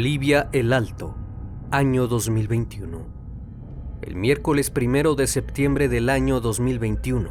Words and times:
Bolivia 0.00 0.48
El 0.52 0.72
Alto, 0.72 1.14
año 1.70 2.06
2021. 2.06 3.06
El 4.00 4.16
miércoles 4.16 4.70
primero 4.70 5.14
de 5.14 5.26
septiembre 5.26 5.90
del 5.90 6.08
año 6.08 6.40
2021, 6.40 7.28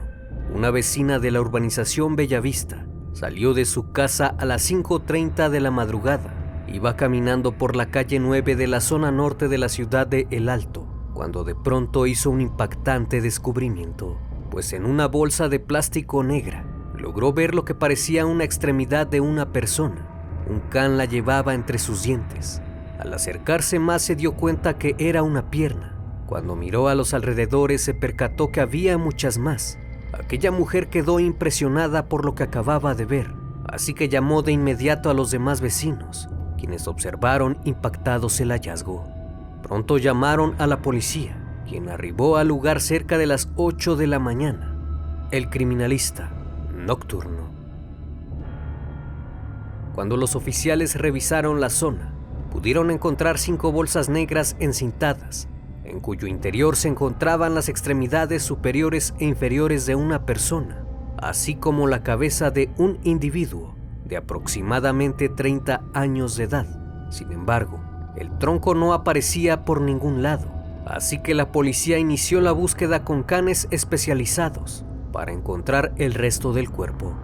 una 0.53 0.69
vecina 0.69 1.17
de 1.17 1.31
la 1.31 1.41
urbanización 1.41 2.15
Bellavista 2.15 2.85
salió 3.13 3.55
de 3.55 3.65
su 3.65 3.91
casa 3.91 4.27
a 4.27 4.45
las 4.45 4.69
5.30 4.69 5.49
de 5.49 5.59
la 5.61 5.71
madrugada. 5.71 6.63
Iba 6.67 6.95
caminando 6.95 7.57
por 7.57 7.75
la 7.75 7.89
calle 7.89 8.19
9 8.19 8.55
de 8.55 8.67
la 8.67 8.81
zona 8.81 9.09
norte 9.09 9.47
de 9.47 9.57
la 9.57 9.67
ciudad 9.67 10.05
de 10.05 10.27
El 10.29 10.47
Alto, 10.47 10.87
cuando 11.15 11.43
de 11.43 11.55
pronto 11.55 12.05
hizo 12.05 12.29
un 12.29 12.39
impactante 12.39 13.19
descubrimiento, 13.19 14.19
pues 14.51 14.73
en 14.73 14.85
una 14.85 15.07
bolsa 15.07 15.49
de 15.49 15.59
plástico 15.59 16.23
negra 16.23 16.67
logró 16.95 17.33
ver 17.33 17.55
lo 17.55 17.65
que 17.65 17.73
parecía 17.73 18.27
una 18.27 18.43
extremidad 18.43 19.07
de 19.07 19.21
una 19.21 19.51
persona 19.51 20.18
un 20.49 20.59
can 20.69 20.97
la 20.97 21.05
llevaba 21.05 21.53
entre 21.53 21.79
sus 21.79 22.03
dientes. 22.03 22.61
Al 22.99 23.13
acercarse 23.13 23.79
más 23.79 24.01
se 24.01 24.15
dio 24.15 24.33
cuenta 24.33 24.77
que 24.77 24.95
era 24.97 25.23
una 25.23 25.49
pierna. 25.49 25.95
Cuando 26.25 26.55
miró 26.55 26.89
a 26.89 26.95
los 26.95 27.13
alrededores 27.13 27.81
se 27.81 27.93
percató 27.93 28.51
que 28.51 28.61
había 28.61 28.97
muchas 28.97 29.37
más. 29.37 29.77
Aquella 30.11 30.51
mujer 30.51 30.89
quedó 30.89 31.19
impresionada 31.19 32.05
por 32.07 32.25
lo 32.25 32.35
que 32.35 32.43
acababa 32.43 32.95
de 32.95 33.05
ver, 33.05 33.33
así 33.67 33.93
que 33.93 34.09
llamó 34.09 34.41
de 34.41 34.51
inmediato 34.51 35.09
a 35.09 35.13
los 35.13 35.31
demás 35.31 35.61
vecinos, 35.61 36.27
quienes 36.57 36.87
observaron 36.87 37.57
impactados 37.63 38.39
el 38.41 38.51
hallazgo. 38.51 39.07
Pronto 39.63 39.97
llamaron 39.97 40.55
a 40.57 40.67
la 40.67 40.81
policía, 40.81 41.37
quien 41.67 41.89
arribó 41.89 42.37
al 42.37 42.47
lugar 42.47 42.81
cerca 42.81 43.17
de 43.17 43.27
las 43.27 43.49
8 43.55 43.95
de 43.95 44.07
la 44.07 44.19
mañana. 44.19 44.75
El 45.31 45.49
criminalista 45.49 46.31
nocturno. 46.73 47.58
Cuando 49.93 50.17
los 50.17 50.35
oficiales 50.35 50.95
revisaron 50.95 51.59
la 51.59 51.69
zona, 51.69 52.13
pudieron 52.51 52.91
encontrar 52.91 53.37
cinco 53.37 53.71
bolsas 53.71 54.09
negras 54.09 54.55
encintadas, 54.59 55.47
en 55.83 55.99
cuyo 55.99 56.27
interior 56.27 56.75
se 56.75 56.87
encontraban 56.87 57.55
las 57.55 57.69
extremidades 57.69 58.43
superiores 58.43 59.13
e 59.19 59.25
inferiores 59.25 59.85
de 59.85 59.95
una 59.95 60.25
persona, 60.25 60.83
así 61.17 61.55
como 61.55 61.87
la 61.87 62.03
cabeza 62.03 62.51
de 62.51 62.69
un 62.77 62.99
individuo 63.03 63.75
de 64.05 64.17
aproximadamente 64.17 65.29
30 65.29 65.81
años 65.93 66.35
de 66.37 66.45
edad. 66.45 67.09
Sin 67.11 67.31
embargo, 67.31 67.79
el 68.15 68.37
tronco 68.37 68.75
no 68.75 68.93
aparecía 68.93 69.65
por 69.65 69.81
ningún 69.81 70.21
lado, 70.21 70.47
así 70.85 71.21
que 71.21 71.33
la 71.33 71.51
policía 71.51 71.97
inició 71.97 72.41
la 72.41 72.51
búsqueda 72.51 73.03
con 73.03 73.23
canes 73.23 73.67
especializados 73.71 74.85
para 75.11 75.31
encontrar 75.31 75.93
el 75.97 76.13
resto 76.13 76.53
del 76.53 76.69
cuerpo 76.69 77.15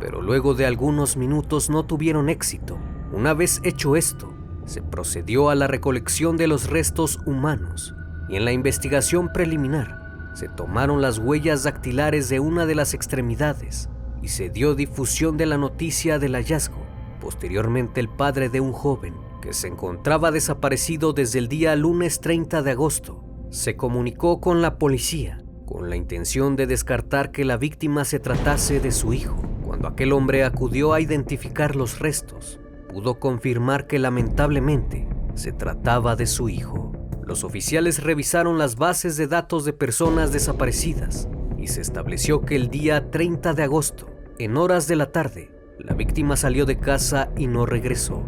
pero 0.00 0.22
luego 0.22 0.54
de 0.54 0.66
algunos 0.66 1.16
minutos 1.16 1.70
no 1.70 1.84
tuvieron 1.84 2.28
éxito. 2.28 2.78
Una 3.12 3.34
vez 3.34 3.60
hecho 3.62 3.96
esto, 3.96 4.32
se 4.64 4.82
procedió 4.82 5.50
a 5.50 5.54
la 5.54 5.66
recolección 5.66 6.36
de 6.36 6.46
los 6.46 6.70
restos 6.70 7.20
humanos 7.26 7.94
y 8.28 8.36
en 8.36 8.44
la 8.44 8.52
investigación 8.52 9.30
preliminar 9.32 10.30
se 10.34 10.48
tomaron 10.48 11.02
las 11.02 11.18
huellas 11.18 11.64
dactilares 11.64 12.28
de 12.28 12.40
una 12.40 12.66
de 12.66 12.76
las 12.76 12.94
extremidades 12.94 13.88
y 14.22 14.28
se 14.28 14.48
dio 14.48 14.74
difusión 14.74 15.36
de 15.36 15.46
la 15.46 15.58
noticia 15.58 16.18
del 16.18 16.34
hallazgo. 16.34 16.86
Posteriormente 17.20 18.00
el 18.00 18.08
padre 18.08 18.48
de 18.48 18.60
un 18.60 18.72
joven 18.72 19.14
que 19.42 19.52
se 19.52 19.68
encontraba 19.68 20.30
desaparecido 20.30 21.12
desde 21.12 21.40
el 21.40 21.48
día 21.48 21.74
lunes 21.76 22.20
30 22.20 22.62
de 22.62 22.70
agosto 22.70 23.24
se 23.50 23.76
comunicó 23.76 24.40
con 24.40 24.62
la 24.62 24.78
policía 24.78 25.42
con 25.70 25.88
la 25.88 25.94
intención 25.94 26.56
de 26.56 26.66
descartar 26.66 27.30
que 27.30 27.44
la 27.44 27.56
víctima 27.56 28.04
se 28.04 28.18
tratase 28.18 28.80
de 28.80 28.90
su 28.90 29.12
hijo. 29.12 29.49
Cuando 29.80 29.94
aquel 29.94 30.12
hombre 30.12 30.44
acudió 30.44 30.92
a 30.92 31.00
identificar 31.00 31.74
los 31.74 32.00
restos, 32.00 32.60
pudo 32.90 33.18
confirmar 33.18 33.86
que 33.86 33.98
lamentablemente 33.98 35.08
se 35.32 35.52
trataba 35.52 36.16
de 36.16 36.26
su 36.26 36.50
hijo. 36.50 36.92
Los 37.24 37.44
oficiales 37.44 38.02
revisaron 38.02 38.58
las 38.58 38.76
bases 38.76 39.16
de 39.16 39.26
datos 39.26 39.64
de 39.64 39.72
personas 39.72 40.34
desaparecidas 40.34 41.30
y 41.56 41.68
se 41.68 41.80
estableció 41.80 42.42
que 42.42 42.56
el 42.56 42.68
día 42.68 43.10
30 43.10 43.54
de 43.54 43.62
agosto, 43.62 44.10
en 44.38 44.58
horas 44.58 44.86
de 44.86 44.96
la 44.96 45.12
tarde, 45.12 45.50
la 45.78 45.94
víctima 45.94 46.36
salió 46.36 46.66
de 46.66 46.78
casa 46.78 47.30
y 47.38 47.46
no 47.46 47.64
regresó. 47.64 48.22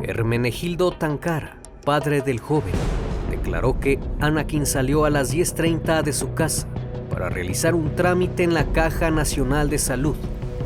Hermenegildo 0.00 0.92
Tancara, 0.92 1.60
padre 1.84 2.22
del 2.22 2.38
joven, 2.38 2.74
declaró 3.28 3.80
que 3.80 3.98
Anakin 4.20 4.64
salió 4.64 5.06
a 5.06 5.10
las 5.10 5.34
10.30 5.34 6.04
de 6.04 6.12
su 6.12 6.34
casa 6.34 6.68
para 7.10 7.30
realizar 7.30 7.74
un 7.74 7.96
trámite 7.96 8.44
en 8.44 8.54
la 8.54 8.70
Caja 8.70 9.10
Nacional 9.10 9.70
de 9.70 9.78
Salud 9.78 10.14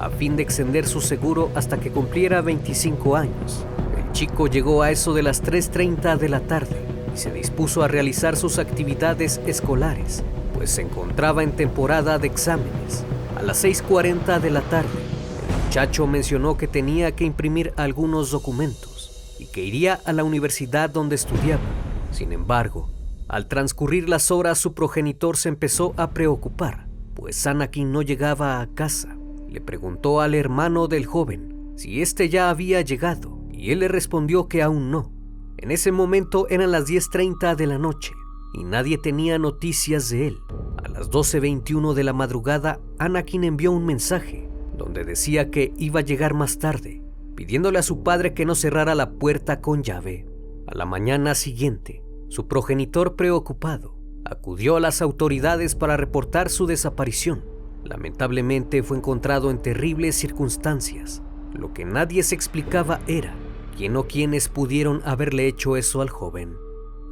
a 0.01 0.11
fin 0.11 0.37
de 0.37 0.43
extender 0.43 0.87
su 0.87 1.01
seguro 1.01 1.51
hasta 1.55 1.79
que 1.79 1.91
cumpliera 1.91 2.41
25 2.41 3.17
años. 3.17 3.65
El 3.97 4.13
chico 4.13 4.47
llegó 4.47 4.83
a 4.83 4.91
eso 4.91 5.15
de 5.15 5.23
las 5.23 5.43
3.30 5.43 6.19
de 6.19 6.29
la 6.29 6.41
tarde 6.41 6.77
y 7.15 7.19
se 7.19 7.33
dispuso 7.33 7.83
a 7.83 7.89
realizar 7.89 8.37
sus 8.37 8.59
actividades 8.59 9.41
escolares, 9.47 10.23
pues 10.55 10.71
se 10.71 10.83
encontraba 10.83 11.43
en 11.43 11.53
temporada 11.53 12.19
de 12.19 12.27
exámenes. 12.27 13.05
A 13.37 13.43
las 13.43 13.65
6.40 13.65 14.41
de 14.41 14.51
la 14.51 14.63
tarde, 14.63 14.89
el 14.89 15.65
muchacho 15.65 16.07
mencionó 16.07 16.57
que 16.57 16.69
tenía 16.69 17.13
que 17.13 17.25
imprimir 17.25 17.73
algunos 17.77 18.31
documentos 18.31 19.37
y 19.39 19.47
que 19.47 19.63
iría 19.63 20.01
a 20.05 20.13
la 20.13 20.25
universidad 20.25 20.91
donde 20.91 21.17
estudiaba. 21.17 21.63
Sin 22.11 22.33
embargo, 22.33 22.91
al 23.29 23.47
transcurrir 23.47 24.09
las 24.09 24.31
horas 24.31 24.59
su 24.59 24.75
progenitor 24.75 25.37
se 25.37 25.49
empezó 25.49 25.95
a 25.97 26.11
preocupar, 26.11 26.87
pues 27.15 27.47
Anakin 27.47 27.91
no 27.91 28.03
llegaba 28.03 28.61
a 28.61 28.67
casa 28.67 29.17
le 29.53 29.61
preguntó 29.61 30.21
al 30.21 30.35
hermano 30.35 30.89
del 30.89 31.07
joven 31.07 31.73
si 31.77 32.01
éste 32.01 32.29
ya 32.29 32.51
había 32.51 32.81
llegado 32.81 33.39
y 33.53 33.71
él 33.71 33.81
le 33.81 33.89
respondió 33.89 34.49
que 34.49 34.63
aún 34.63 34.91
no. 34.91 35.13
En 35.59 35.71
ese 35.71 35.93
momento 35.93 36.49
eran 36.49 36.73
las 36.73 36.89
10.30 36.89 37.55
de 37.55 37.67
la 37.67 37.79
noche 37.79 38.13
y 38.55 38.65
nadie 38.65 38.99
tenía 38.99 39.39
noticias 39.39 40.09
de 40.11 40.29
él. 40.29 40.39
A 40.83 40.89
las 40.89 41.11
12.21 41.11 41.95
de 41.95 42.05
la 42.05 42.13
madrugada, 42.13 42.81
Anakin 42.99 43.45
envió 43.45 43.73
un 43.73 43.87
mensaje 43.87 44.49
donde 44.77 45.05
decía 45.05 45.51
que 45.51 45.73
iba 45.77 46.01
a 46.01 46.05
llegar 46.05 46.35
más 46.35 46.59
tarde, 46.59 47.03
pidiéndole 47.37 47.79
a 47.79 47.83
su 47.83 48.03
padre 48.03 48.35
que 48.35 48.45
no 48.45 48.55
cerrara 48.55 48.95
la 48.95 49.11
puerta 49.13 49.61
con 49.61 49.83
llave. 49.83 50.27
A 50.67 50.75
la 50.75 50.87
mañana 50.87 51.35
siguiente, 51.35 52.03
su 52.29 52.49
progenitor 52.49 53.15
preocupado 53.15 53.97
acudió 54.25 54.77
a 54.77 54.81
las 54.81 55.03
autoridades 55.03 55.75
para 55.75 55.97
reportar 55.97 56.49
su 56.49 56.67
desaparición. 56.67 57.52
Lamentablemente 57.85 58.83
fue 58.83 58.97
encontrado 58.97 59.51
en 59.51 59.61
terribles 59.61 60.17
circunstancias. 60.17 61.23
Lo 61.53 61.73
que 61.73 61.85
nadie 61.85 62.23
se 62.23 62.35
explicaba 62.35 63.01
era 63.07 63.35
quién 63.77 63.97
o 63.97 64.05
quiénes 64.05 64.49
pudieron 64.49 65.03
haberle 65.05 65.47
hecho 65.47 65.77
eso 65.77 66.01
al 66.01 66.11
joven. 66.11 66.57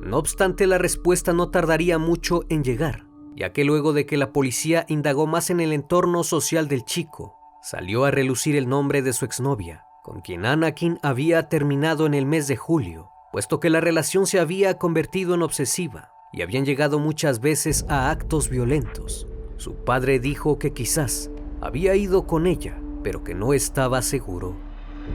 No 0.02 0.18
obstante, 0.18 0.66
la 0.66 0.78
respuesta 0.78 1.32
no 1.32 1.50
tardaría 1.50 1.98
mucho 1.98 2.44
en 2.48 2.64
llegar, 2.64 3.06
ya 3.36 3.52
que 3.52 3.64
luego 3.64 3.92
de 3.92 4.06
que 4.06 4.16
la 4.16 4.32
policía 4.32 4.86
indagó 4.88 5.26
más 5.26 5.50
en 5.50 5.60
el 5.60 5.72
entorno 5.72 6.24
social 6.24 6.68
del 6.68 6.84
chico, 6.84 7.36
salió 7.62 8.04
a 8.04 8.10
relucir 8.10 8.56
el 8.56 8.68
nombre 8.68 9.02
de 9.02 9.12
su 9.12 9.24
exnovia, 9.24 9.84
con 10.02 10.22
quien 10.22 10.46
Anakin 10.46 10.98
había 11.02 11.48
terminado 11.48 12.06
en 12.06 12.14
el 12.14 12.24
mes 12.24 12.48
de 12.48 12.56
julio, 12.56 13.10
puesto 13.32 13.60
que 13.60 13.70
la 13.70 13.80
relación 13.80 14.26
se 14.26 14.40
había 14.40 14.78
convertido 14.78 15.34
en 15.34 15.42
obsesiva 15.42 16.12
y 16.32 16.42
habían 16.42 16.64
llegado 16.64 16.98
muchas 16.98 17.40
veces 17.40 17.84
a 17.88 18.10
actos 18.10 18.48
violentos. 18.48 19.26
Su 19.60 19.74
padre 19.74 20.20
dijo 20.20 20.58
que 20.58 20.72
quizás 20.72 21.30
había 21.60 21.94
ido 21.94 22.26
con 22.26 22.46
ella, 22.46 22.80
pero 23.02 23.22
que 23.22 23.34
no 23.34 23.52
estaba 23.52 24.00
seguro. 24.00 24.56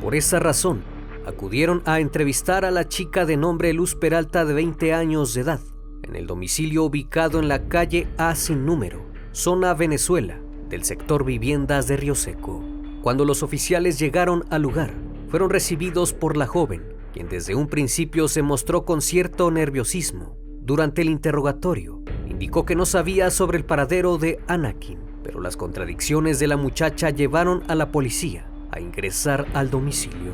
Por 0.03 0.13
esa 0.13 0.37
razón, 0.39 0.83
acudieron 1.25 1.81
a 1.85 1.99
entrevistar 1.99 2.63
a 2.63 2.69
la 2.69 2.87
chica 2.87 3.25
de 3.25 3.37
nombre 3.37 3.73
Luz 3.73 3.95
Peralta 3.95 4.45
de 4.45 4.53
20 4.53 4.93
años 4.93 5.33
de 5.33 5.41
edad, 5.41 5.61
en 6.03 6.15
el 6.15 6.27
domicilio 6.27 6.83
ubicado 6.83 7.39
en 7.39 7.47
la 7.47 7.67
calle 7.67 8.07
A 8.19 8.35
sin 8.35 8.67
número, 8.67 9.03
zona 9.31 9.73
Venezuela, 9.73 10.39
del 10.69 10.83
sector 10.83 11.25
viviendas 11.25 11.87
de 11.87 11.97
Río 11.97 12.13
Seco. 12.13 12.63
Cuando 13.01 13.25
los 13.25 13.41
oficiales 13.41 13.97
llegaron 13.97 14.45
al 14.51 14.61
lugar, 14.61 14.93
fueron 15.27 15.49
recibidos 15.49 16.13
por 16.13 16.37
la 16.37 16.45
joven, 16.45 16.83
quien 17.13 17.29
desde 17.29 17.55
un 17.55 17.67
principio 17.67 18.27
se 18.27 18.43
mostró 18.43 18.85
con 18.85 19.01
cierto 19.01 19.49
nerviosismo. 19.49 20.37
Durante 20.61 21.01
el 21.01 21.09
interrogatorio, 21.09 22.03
indicó 22.35 22.65
que 22.65 22.75
no 22.75 22.85
sabía 22.85 23.31
sobre 23.31 23.57
el 23.57 23.63
paradero 23.63 24.17
de 24.17 24.41
Anakin, 24.47 24.99
pero 25.23 25.39
las 25.39 25.55
contradicciones 25.55 26.37
de 26.37 26.47
la 26.47 26.57
muchacha 26.57 27.09
llevaron 27.09 27.63
a 27.69 27.75
la 27.75 27.93
policía 27.93 28.45
a 28.71 28.81
ingresar 28.81 29.47
al 29.53 29.69
domicilio. 29.69 30.33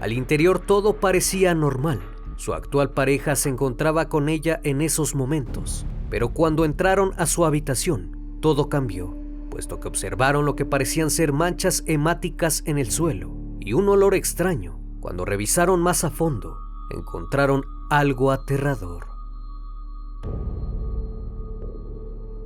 Al 0.00 0.14
interior 0.14 0.58
todo 0.58 0.94
parecía 0.94 1.54
normal. 1.54 2.00
Su 2.36 2.54
actual 2.54 2.92
pareja 2.92 3.36
se 3.36 3.50
encontraba 3.50 4.08
con 4.08 4.30
ella 4.30 4.58
en 4.64 4.80
esos 4.80 5.14
momentos, 5.14 5.84
pero 6.08 6.30
cuando 6.30 6.64
entraron 6.64 7.12
a 7.18 7.26
su 7.26 7.44
habitación, 7.44 8.38
todo 8.40 8.70
cambió, 8.70 9.14
puesto 9.50 9.80
que 9.80 9.88
observaron 9.88 10.46
lo 10.46 10.56
que 10.56 10.64
parecían 10.64 11.10
ser 11.10 11.34
manchas 11.34 11.84
hemáticas 11.86 12.62
en 12.64 12.78
el 12.78 12.90
suelo 12.90 13.34
y 13.60 13.74
un 13.74 13.86
olor 13.90 14.14
extraño. 14.14 14.80
Cuando 15.00 15.26
revisaron 15.26 15.82
más 15.82 16.04
a 16.04 16.10
fondo, 16.10 16.56
encontraron 16.90 17.66
algo 17.90 18.32
aterrador. 18.32 19.04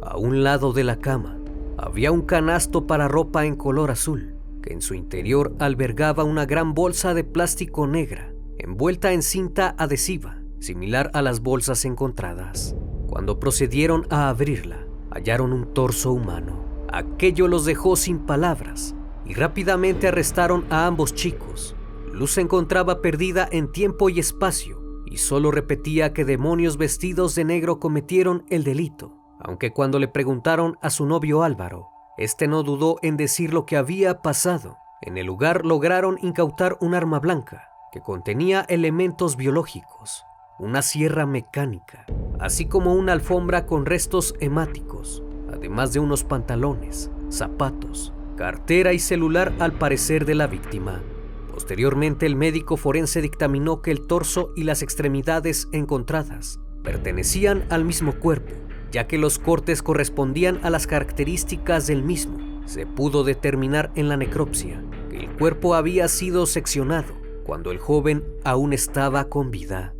A 0.09 0.17
un 0.17 0.43
lado 0.43 0.73
de 0.73 0.85
la 0.85 0.99
cama 0.99 1.39
había 1.77 2.11
un 2.13 2.23
canasto 2.23 2.87
para 2.87 3.09
ropa 3.09 3.45
en 3.45 3.57
color 3.57 3.91
azul 3.91 4.39
en 4.69 4.83
su 4.83 4.95
interior 4.95 5.55
albergaba 5.59 6.25
una 6.25 6.47
gran 6.47 6.75
bolsa 6.75 7.15
de 7.15 7.25
plástico 7.25 7.87
negra, 7.87 8.33
envuelta 8.59 9.13
en 9.13 9.23
cinta 9.23 9.75
adhesiva, 9.79 10.39
similar 10.59 11.11
a 11.15 11.23
las 11.23 11.41
bolsas 11.41 11.85
encontradas. 11.85 12.77
Cuando 13.07 13.41
procedieron 13.41 14.07
a 14.11 14.29
abrirla, 14.29 14.87
hallaron 15.11 15.53
un 15.53 15.73
torso 15.73 16.13
humano. 16.13 16.65
Aquello 16.93 17.49
los 17.49 17.65
dejó 17.65 17.97
sin 17.97 18.21
palabras 18.21 18.95
y 19.25 19.35
rápidamente 19.35 20.09
arrestaron 20.09 20.65
a 20.71 20.87
ambos 20.87 21.15
chicos. 21.15 21.75
Luz 22.13 22.33
se 22.33 22.41
encontraba 22.41 23.01
perdida 23.01 23.49
en 23.51 23.73
tiempo 23.73 24.11
y 24.11 24.19
espacio 24.19 25.03
y 25.07 25.17
solo 25.17 25.51
repetía 25.51 26.13
que 26.13 26.25
demonios 26.25 26.77
vestidos 26.77 27.35
de 27.35 27.45
negro 27.45 27.79
cometieron 27.79 28.45
el 28.51 28.65
delito, 28.65 29.18
aunque 29.40 29.73
cuando 29.73 29.99
le 29.99 30.08
preguntaron 30.08 30.79
a 30.82 30.90
su 30.90 31.06
novio 31.06 31.43
Álvaro, 31.43 31.90
este 32.17 32.49
no 32.49 32.62
dudó 32.62 32.96
en 33.02 33.17
decir 33.17 33.52
lo 33.52 33.64
que 33.64 33.76
había 33.76 34.23
pasado. 34.23 34.79
En 35.00 35.17
el 35.17 35.26
lugar 35.26 35.64
lograron 35.64 36.19
incautar 36.20 36.76
un 36.81 36.94
arma 36.94 37.20
blanca 37.20 37.70
que 37.93 38.00
contenía 38.00 38.67
elementos 38.69 39.37
biológicos, 39.37 40.25
una 40.58 40.82
sierra 40.82 41.25
mecánica, 41.25 42.05
así 42.40 42.67
como 42.67 42.94
una 42.94 43.12
alfombra 43.12 43.64
con 43.67 43.87
restos 43.87 44.35
hemáticos, 44.40 45.23
además 45.52 45.93
de 45.93 46.00
unos 46.00 46.25
pantalones, 46.25 47.11
zapatos, 47.31 48.12
cartera 48.37 48.93
y 48.93 48.99
celular 48.99 49.52
al 49.61 49.73
parecer 49.73 50.25
de 50.25 50.35
la 50.35 50.49
víctima. 50.49 51.00
Posteriormente 51.52 52.26
el 52.26 52.35
médico 52.35 52.76
forense 52.76 53.23
dictaminó 53.23 53.81
que 53.81 53.93
el 53.93 54.06
torso 54.06 54.52
y 54.56 54.64
las 54.64 54.82
extremidades 54.82 55.69
encontradas 55.73 56.61
pertenecían 56.82 57.64
al 57.70 57.85
mismo 57.85 58.14
cuerpo 58.14 58.68
ya 58.90 59.06
que 59.06 59.19
los 59.19 59.38
cortes 59.38 59.82
correspondían 59.82 60.61
a 60.62 60.70
las 60.70 60.87
características 60.87 61.87
del 61.87 62.02
mismo. 62.02 62.38
Se 62.67 62.87
pudo 62.87 63.25
determinar 63.25 63.90
en 63.94 64.08
la 64.08 64.17
necropsia 64.17 64.82
que 65.11 65.19
el 65.19 65.31
cuerpo 65.31 65.75
había 65.75 66.08
sido 66.08 66.46
seccionado 66.46 67.14
cuando 67.44 67.70
el 67.70 67.79
joven 67.79 68.25
aún 68.44 68.73
estaba 68.73 69.29
con 69.29 69.50
vida. 69.50 69.94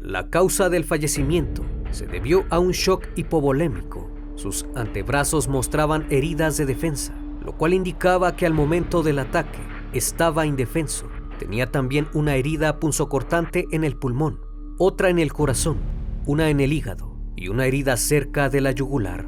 La 0.00 0.30
causa 0.30 0.68
del 0.68 0.84
fallecimiento 0.84 1.64
se 1.90 2.06
debió 2.06 2.44
a 2.50 2.58
un 2.58 2.72
shock 2.72 3.06
hipovolémico. 3.16 4.10
Sus 4.34 4.66
antebrazos 4.74 5.48
mostraban 5.48 6.06
heridas 6.10 6.56
de 6.56 6.66
defensa, 6.66 7.14
lo 7.44 7.56
cual 7.56 7.74
indicaba 7.74 8.34
que 8.34 8.46
al 8.46 8.54
momento 8.54 9.02
del 9.02 9.18
ataque 9.18 9.58
estaba 9.92 10.46
indefenso. 10.46 11.08
Tenía 11.38 11.70
también 11.70 12.08
una 12.14 12.36
herida 12.36 12.78
punzocortante 12.78 13.66
en 13.72 13.84
el 13.84 13.96
pulmón, 13.96 14.40
otra 14.78 15.10
en 15.10 15.18
el 15.18 15.32
corazón, 15.32 15.78
una 16.24 16.50
en 16.50 16.60
el 16.60 16.72
hígado 16.72 17.11
y 17.36 17.48
una 17.48 17.66
herida 17.66 17.96
cerca 17.96 18.48
de 18.48 18.60
la 18.60 18.72
yugular. 18.72 19.26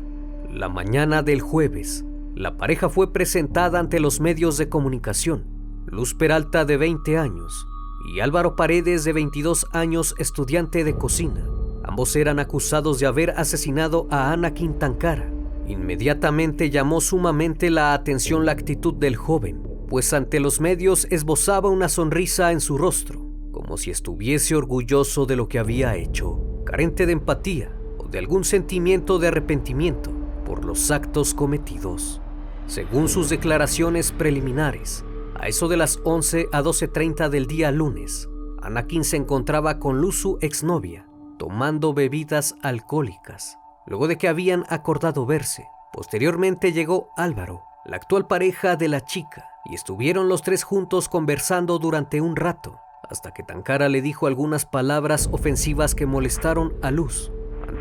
La 0.51 0.69
mañana 0.69 1.23
del 1.23 1.41
jueves, 1.41 2.05
la 2.35 2.56
pareja 2.56 2.89
fue 2.89 3.12
presentada 3.12 3.79
ante 3.79 4.01
los 4.01 4.21
medios 4.21 4.56
de 4.56 4.69
comunicación. 4.69 5.45
Luz 5.87 6.15
Peralta 6.15 6.65
de 6.65 6.77
20 6.77 7.19
años 7.19 7.67
y 8.12 8.21
Álvaro 8.21 8.56
Paredes 8.56 9.05
de 9.05 9.12
22 9.12 9.67
años, 9.73 10.15
estudiante 10.19 10.85
de 10.85 10.95
cocina. 10.95 11.47
Ambos 11.85 12.17
eran 12.17 12.39
acusados 12.39 12.99
de 12.99 13.06
haber 13.06 13.31
asesinado 13.31 14.09
a 14.11 14.33
Ana 14.33 14.53
Quintancara. 14.53 15.31
Inmediatamente 15.67 16.71
llamó 16.71 17.00
sumamente 17.00 17.71
la 17.71 17.95
atención 17.95 18.45
la 18.45 18.53
actitud 18.53 18.95
del 18.95 19.17
joven, 19.17 19.62
pues 19.89 20.12
ante 20.12 20.41
los 20.41 20.61
medios 20.61 21.07
esbozaba 21.11 21.71
una 21.71 21.89
sonrisa 21.89 22.53
en 22.53 22.61
su 22.61 22.77
rostro, 22.77 23.27
como 23.53 23.77
si 23.77 23.91
estuviese 23.91 24.55
orgulloso 24.55 25.25
de 25.25 25.37
lo 25.37 25.49
que 25.49 25.59
había 25.59 25.97
hecho, 25.97 26.62
carente 26.65 27.07
de 27.07 27.12
empatía 27.12 27.71
de 28.14 28.20
algún 28.20 28.44
sentimiento 28.44 29.19
de 29.19 29.26
arrepentimiento 29.26 30.12
por 30.46 30.64
los 30.64 30.93
actos 30.93 31.34
cometidos. 31.34 32.20
Según 32.69 33.08
sus 33.08 33.28
declaraciones 33.28 34.12
preliminares, 34.12 35.05
a 35.34 35.49
eso 35.49 35.66
de 35.66 35.76
las 35.76 35.99
11 36.05 36.46
a 36.52 36.62
12.30 36.62 37.28
del 37.28 37.49
día 37.49 37.72
lunes, 37.72 38.28
Anakin 38.62 39.02
se 39.02 39.16
encontraba 39.16 39.81
con 39.81 40.00
Luz, 40.00 40.20
su 40.20 40.38
exnovia, 40.43 41.08
tomando 41.40 41.93
bebidas 41.93 42.55
alcohólicas, 42.62 43.58
luego 43.84 44.06
de 44.06 44.16
que 44.16 44.28
habían 44.28 44.64
acordado 44.69 45.26
verse. 45.26 45.66
Posteriormente 45.93 46.72
llegó 46.72 47.11
Álvaro, 47.16 47.64
la 47.84 47.96
actual 47.96 48.28
pareja 48.28 48.76
de 48.76 48.87
la 48.87 49.00
chica, 49.00 49.49
y 49.64 49.75
estuvieron 49.75 50.28
los 50.28 50.43
tres 50.43 50.62
juntos 50.62 51.08
conversando 51.08 51.81
durante 51.81 52.20
un 52.20 52.37
rato, 52.37 52.78
hasta 53.11 53.32
que 53.32 53.43
Tankara 53.43 53.88
le 53.88 54.02
dijo 54.02 54.28
algunas 54.28 54.66
palabras 54.66 55.28
ofensivas 55.32 55.96
que 55.96 56.06
molestaron 56.06 56.75
a 56.81 56.93
Luz. 56.93 57.32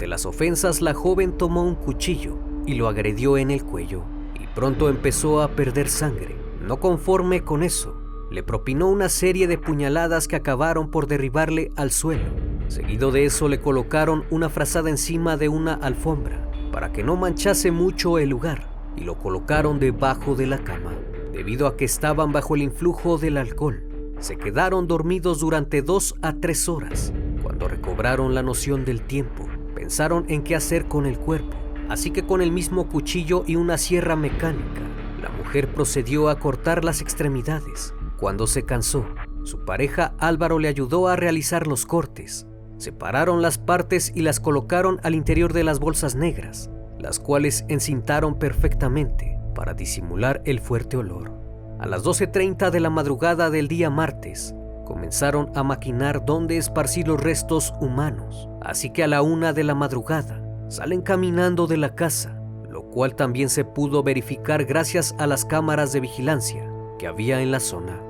Las 0.07 0.25
ofensas, 0.25 0.81
la 0.81 0.93
joven 0.93 1.37
tomó 1.37 1.63
un 1.63 1.75
cuchillo 1.75 2.37
y 2.65 2.75
lo 2.75 2.87
agredió 2.87 3.37
en 3.37 3.51
el 3.51 3.63
cuello, 3.63 4.03
y 4.39 4.47
pronto 4.47 4.89
empezó 4.89 5.41
a 5.41 5.49
perder 5.49 5.89
sangre. 5.89 6.35
No 6.61 6.79
conforme 6.79 7.43
con 7.43 7.63
eso, 7.63 7.97
le 8.31 8.43
propinó 8.43 8.89
una 8.89 9.09
serie 9.09 9.47
de 9.47 9.57
puñaladas 9.57 10.27
que 10.27 10.35
acabaron 10.35 10.89
por 10.89 11.07
derribarle 11.07 11.71
al 11.75 11.91
suelo. 11.91 12.25
Seguido 12.67 13.11
de 13.11 13.25
eso 13.25 13.47
le 13.47 13.59
colocaron 13.59 14.23
una 14.31 14.49
frazada 14.49 14.89
encima 14.89 15.37
de 15.37 15.49
una 15.49 15.73
alfombra 15.73 16.49
para 16.71 16.91
que 16.91 17.03
no 17.03 17.15
manchase 17.15 17.71
mucho 17.71 18.17
el 18.17 18.29
lugar 18.29 18.67
y 18.97 19.03
lo 19.03 19.19
colocaron 19.19 19.79
debajo 19.79 20.35
de 20.35 20.47
la 20.47 20.63
cama. 20.63 20.93
Debido 21.31 21.67
a 21.67 21.77
que 21.77 21.85
estaban 21.85 22.31
bajo 22.31 22.55
el 22.55 22.63
influjo 22.63 23.17
del 23.17 23.37
alcohol, 23.37 23.83
se 24.19 24.37
quedaron 24.37 24.87
dormidos 24.87 25.39
durante 25.39 25.81
dos 25.81 26.15
a 26.21 26.33
tres 26.33 26.69
horas. 26.69 27.13
Cuando 27.43 27.67
recobraron 27.67 28.33
la 28.33 28.41
noción 28.41 28.85
del 28.85 29.01
tiempo, 29.01 29.45
pensaron 29.73 30.25
en 30.27 30.43
qué 30.43 30.55
hacer 30.55 30.85
con 30.87 31.05
el 31.05 31.17
cuerpo, 31.17 31.55
así 31.89 32.11
que 32.11 32.25
con 32.25 32.41
el 32.41 32.51
mismo 32.51 32.87
cuchillo 32.87 33.43
y 33.47 33.55
una 33.55 33.77
sierra 33.77 34.15
mecánica, 34.15 34.81
la 35.21 35.29
mujer 35.29 35.73
procedió 35.73 36.29
a 36.29 36.39
cortar 36.39 36.83
las 36.83 37.01
extremidades. 37.01 37.93
Cuando 38.17 38.47
se 38.47 38.63
cansó, 38.63 39.05
su 39.43 39.65
pareja 39.65 40.13
Álvaro 40.19 40.59
le 40.59 40.67
ayudó 40.67 41.07
a 41.07 41.15
realizar 41.15 41.67
los 41.67 41.85
cortes. 41.85 42.47
Separaron 42.77 43.41
las 43.41 43.57
partes 43.57 44.11
y 44.15 44.21
las 44.21 44.39
colocaron 44.39 44.99
al 45.03 45.15
interior 45.15 45.53
de 45.53 45.63
las 45.63 45.79
bolsas 45.79 46.15
negras, 46.15 46.69
las 46.99 47.19
cuales 47.19 47.65
encintaron 47.67 48.39
perfectamente 48.39 49.37
para 49.55 49.73
disimular 49.73 50.41
el 50.45 50.59
fuerte 50.59 50.97
olor. 50.97 51.31
A 51.79 51.85
las 51.85 52.03
12.30 52.03 52.69
de 52.71 52.79
la 52.79 52.89
madrugada 52.89 53.49
del 53.49 53.67
día 53.67 53.89
martes, 53.89 54.55
comenzaron 54.85 55.51
a 55.55 55.63
maquinar 55.63 56.25
dónde 56.25 56.57
esparcir 56.57 57.07
los 57.07 57.21
restos 57.21 57.73
humanos. 57.81 58.49
Así 58.63 58.91
que 58.91 59.03
a 59.03 59.07
la 59.07 59.21
una 59.21 59.53
de 59.53 59.63
la 59.63 59.75
madrugada 59.75 60.41
salen 60.69 61.01
caminando 61.01 61.67
de 61.67 61.77
la 61.77 61.95
casa, 61.95 62.39
lo 62.69 62.83
cual 62.83 63.15
también 63.15 63.49
se 63.49 63.65
pudo 63.65 64.03
verificar 64.03 64.65
gracias 64.65 65.15
a 65.19 65.27
las 65.27 65.45
cámaras 65.45 65.91
de 65.91 65.99
vigilancia 65.99 66.67
que 66.97 67.07
había 67.07 67.41
en 67.41 67.51
la 67.51 67.59
zona. 67.59 68.01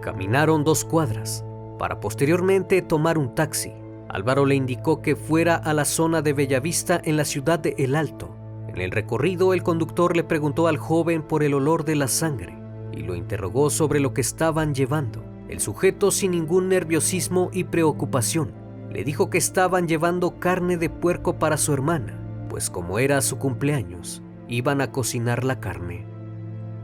Caminaron 0.00 0.64
dos 0.64 0.84
cuadras 0.84 1.44
para 1.78 2.00
posteriormente 2.00 2.82
tomar 2.82 3.18
un 3.18 3.34
taxi. 3.34 3.72
Álvaro 4.08 4.46
le 4.46 4.54
indicó 4.54 5.02
que 5.02 5.14
fuera 5.14 5.54
a 5.54 5.74
la 5.74 5.84
zona 5.84 6.22
de 6.22 6.32
Bellavista 6.32 7.00
en 7.04 7.16
la 7.16 7.24
ciudad 7.24 7.58
de 7.58 7.74
El 7.78 7.94
Alto. 7.94 8.34
En 8.68 8.80
el 8.80 8.90
recorrido 8.90 9.52
el 9.52 9.62
conductor 9.62 10.16
le 10.16 10.24
preguntó 10.24 10.66
al 10.66 10.78
joven 10.78 11.22
por 11.22 11.42
el 11.42 11.54
olor 11.54 11.84
de 11.84 11.96
la 11.96 12.08
sangre 12.08 12.58
y 12.92 13.02
lo 13.02 13.14
interrogó 13.14 13.70
sobre 13.70 14.00
lo 14.00 14.14
que 14.14 14.22
estaban 14.22 14.74
llevando. 14.74 15.22
El 15.48 15.60
sujeto, 15.60 16.10
sin 16.10 16.32
ningún 16.32 16.68
nerviosismo 16.68 17.50
y 17.52 17.64
preocupación, 17.64 18.52
le 18.90 19.04
dijo 19.04 19.30
que 19.30 19.38
estaban 19.38 19.86
llevando 19.86 20.38
carne 20.38 20.76
de 20.76 20.90
puerco 20.90 21.38
para 21.38 21.56
su 21.56 21.72
hermana, 21.72 22.18
pues 22.48 22.70
como 22.70 22.98
era 22.98 23.20
su 23.20 23.38
cumpleaños, 23.38 24.22
iban 24.48 24.80
a 24.80 24.90
cocinar 24.92 25.44
la 25.44 25.60
carne. 25.60 26.06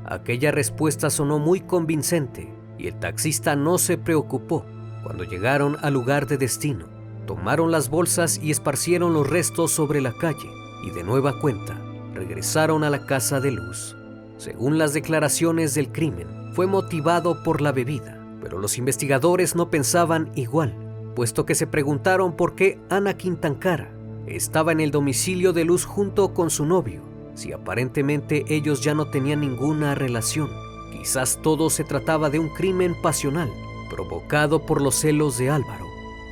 Aquella 0.04 0.50
respuesta 0.50 1.08
sonó 1.10 1.38
muy 1.38 1.60
convincente 1.60 2.52
y 2.78 2.88
el 2.88 2.98
taxista 2.98 3.56
no 3.56 3.78
se 3.78 3.98
preocupó, 3.98 4.66
Cuando 5.02 5.24
llegaron 5.24 5.76
al 5.82 5.92
lugar 5.92 6.26
de 6.26 6.38
destino, 6.38 6.86
tomaron 7.26 7.70
las 7.70 7.90
bolsas 7.90 8.40
y 8.42 8.50
esparcieron 8.50 9.12
los 9.12 9.28
restos 9.28 9.70
sobre 9.70 10.00
la 10.00 10.12
calle 10.12 10.48
y 10.82 10.90
de 10.90 11.04
nueva 11.04 11.38
cuenta 11.40 11.78
regresaron 12.14 12.84
a 12.84 12.90
la 12.90 13.06
casa 13.06 13.40
de 13.40 13.50
Luz. 13.50 13.96
Según 14.36 14.78
las 14.78 14.94
declaraciones 14.94 15.74
del 15.74 15.92
crimen, 15.92 16.28
fue 16.52 16.66
motivado 16.66 17.42
por 17.42 17.60
la 17.60 17.72
bebida, 17.72 18.24
pero 18.40 18.58
los 18.58 18.78
investigadores 18.78 19.56
no 19.56 19.70
pensaban 19.70 20.30
igual, 20.34 20.74
puesto 21.14 21.46
que 21.46 21.54
se 21.54 21.66
preguntaron 21.66 22.36
por 22.36 22.54
qué 22.54 22.78
Ana 22.90 23.16
Quintancara 23.16 23.90
estaba 24.26 24.72
en 24.72 24.80
el 24.80 24.90
domicilio 24.90 25.52
de 25.52 25.64
Luz 25.64 25.84
junto 25.84 26.34
con 26.34 26.50
su 26.50 26.66
novio, 26.66 27.02
si 27.34 27.52
aparentemente 27.52 28.44
ellos 28.48 28.82
ya 28.82 28.94
no 28.94 29.10
tenían 29.10 29.40
ninguna 29.40 29.94
relación. 29.94 30.48
Quizás 30.92 31.38
todo 31.42 31.70
se 31.70 31.84
trataba 31.84 32.30
de 32.30 32.38
un 32.38 32.48
crimen 32.48 32.94
pasional 33.02 33.50
provocado 33.90 34.64
por 34.64 34.80
los 34.80 34.94
celos 34.94 35.38
de 35.38 35.50
Álvaro 35.50 35.86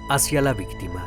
hacia 0.08 0.40
la 0.40 0.54
víctima. 0.54 1.06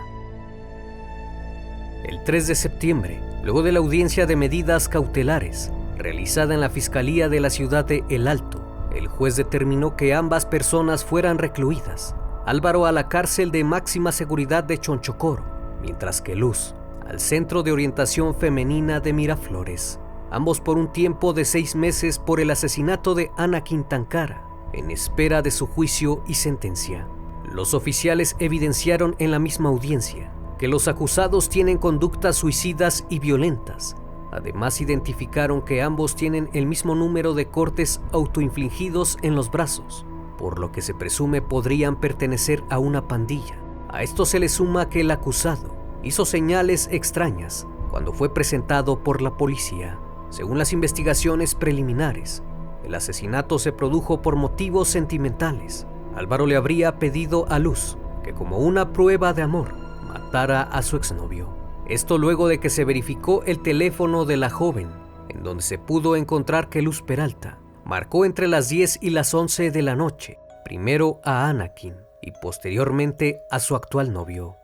El 2.03 2.23
3 2.23 2.47
de 2.47 2.55
septiembre, 2.55 3.19
luego 3.43 3.63
de 3.63 3.71
la 3.71 3.79
audiencia 3.79 4.25
de 4.25 4.35
medidas 4.35 4.87
cautelares 4.87 5.71
realizada 5.97 6.53
en 6.53 6.61
la 6.61 6.69
Fiscalía 6.69 7.29
de 7.29 7.39
la 7.39 7.49
ciudad 7.49 7.83
de 7.83 8.03
El 8.09 8.27
Alto, 8.27 8.61
el 8.95 9.07
juez 9.07 9.35
determinó 9.35 9.95
que 9.95 10.13
ambas 10.13 10.45
personas 10.45 11.03
fueran 11.03 11.39
recluidas. 11.39 12.15
Álvaro 12.45 12.85
a 12.85 12.91
la 12.91 13.07
cárcel 13.09 13.49
de 13.49 13.63
máxima 13.63 14.11
seguridad 14.11 14.63
de 14.63 14.77
Chonchocoro, 14.77 15.43
mientras 15.81 16.21
que 16.21 16.35
Luz 16.35 16.75
al 17.07 17.19
Centro 17.19 17.63
de 17.63 17.71
Orientación 17.71 18.35
Femenina 18.35 18.99
de 18.99 19.13
Miraflores, 19.13 19.99
ambos 20.31 20.59
por 20.59 20.77
un 20.77 20.91
tiempo 20.91 21.33
de 21.33 21.45
seis 21.45 21.75
meses 21.75 22.19
por 22.19 22.39
el 22.39 22.49
asesinato 22.49 23.13
de 23.13 23.31
Ana 23.37 23.61
Quintancara, 23.61 24.43
en 24.73 24.91
espera 24.91 25.41
de 25.41 25.51
su 25.51 25.67
juicio 25.67 26.23
y 26.27 26.35
sentencia. 26.35 27.07
Los 27.51 27.73
oficiales 27.73 28.35
evidenciaron 28.39 29.15
en 29.19 29.31
la 29.31 29.39
misma 29.39 29.69
audiencia 29.69 30.31
que 30.57 30.67
los 30.67 30.87
acusados 30.87 31.49
tienen 31.49 31.77
conductas 31.77 32.37
suicidas 32.37 33.05
y 33.09 33.19
violentas. 33.19 33.95
Además 34.31 34.81
identificaron 34.81 35.61
que 35.61 35.81
ambos 35.81 36.15
tienen 36.15 36.49
el 36.53 36.65
mismo 36.65 36.95
número 36.95 37.33
de 37.33 37.47
cortes 37.47 38.01
autoinfligidos 38.11 39.17
en 39.21 39.35
los 39.35 39.51
brazos, 39.51 40.05
por 40.37 40.59
lo 40.59 40.71
que 40.71 40.81
se 40.81 40.93
presume 40.93 41.41
podrían 41.41 41.99
pertenecer 41.99 42.63
a 42.69 42.79
una 42.79 43.07
pandilla. 43.07 43.55
A 43.89 44.03
esto 44.03 44.25
se 44.25 44.39
le 44.39 44.49
suma 44.49 44.89
que 44.89 45.01
el 45.01 45.11
acusado 45.11 45.75
hizo 46.03 46.25
señales 46.25 46.89
extrañas 46.91 47.67
cuando 47.89 48.13
fue 48.13 48.33
presentado 48.33 49.03
por 49.03 49.21
la 49.21 49.37
policía. 49.37 49.97
Según 50.29 50.57
las 50.57 50.73
investigaciones 50.73 51.55
preliminares, 51.55 52.43
el 52.83 52.93
asesinato 52.93 53.57
se 53.57 53.71
produjo 53.71 54.21
por 54.21 54.35
motivos 54.35 54.89
sentimentales. 54.89 55.87
Álvaro 56.15 56.45
le 56.45 56.55
habría 56.55 56.99
pedido 56.99 57.45
a 57.49 57.59
Luz 57.59 57.97
que 58.23 58.33
como 58.33 58.57
una 58.57 58.91
prueba 58.91 59.33
de 59.33 59.43
amor 59.43 59.75
matara 60.07 60.61
a 60.61 60.81
su 60.81 60.97
exnovio. 60.97 61.49
Esto 61.87 62.17
luego 62.17 62.47
de 62.47 62.59
que 62.59 62.69
se 62.69 62.83
verificó 62.83 63.43
el 63.43 63.59
teléfono 63.59 64.25
de 64.25 64.37
la 64.37 64.49
joven, 64.49 64.89
en 65.29 65.43
donde 65.43 65.63
se 65.63 65.77
pudo 65.77 66.15
encontrar 66.15 66.69
que 66.69 66.81
Luz 66.81 67.01
Peralta 67.01 67.59
marcó 67.85 68.25
entre 68.25 68.49
las 68.49 68.67
10 68.67 68.99
y 69.01 69.11
las 69.11 69.33
11 69.33 69.71
de 69.71 69.81
la 69.81 69.95
noche, 69.95 70.37
primero 70.65 71.21
a 71.23 71.47
Anakin 71.47 71.95
y 72.21 72.31
posteriormente 72.31 73.43
a 73.49 73.59
su 73.59 73.75
actual 73.75 74.11
novio. 74.11 74.57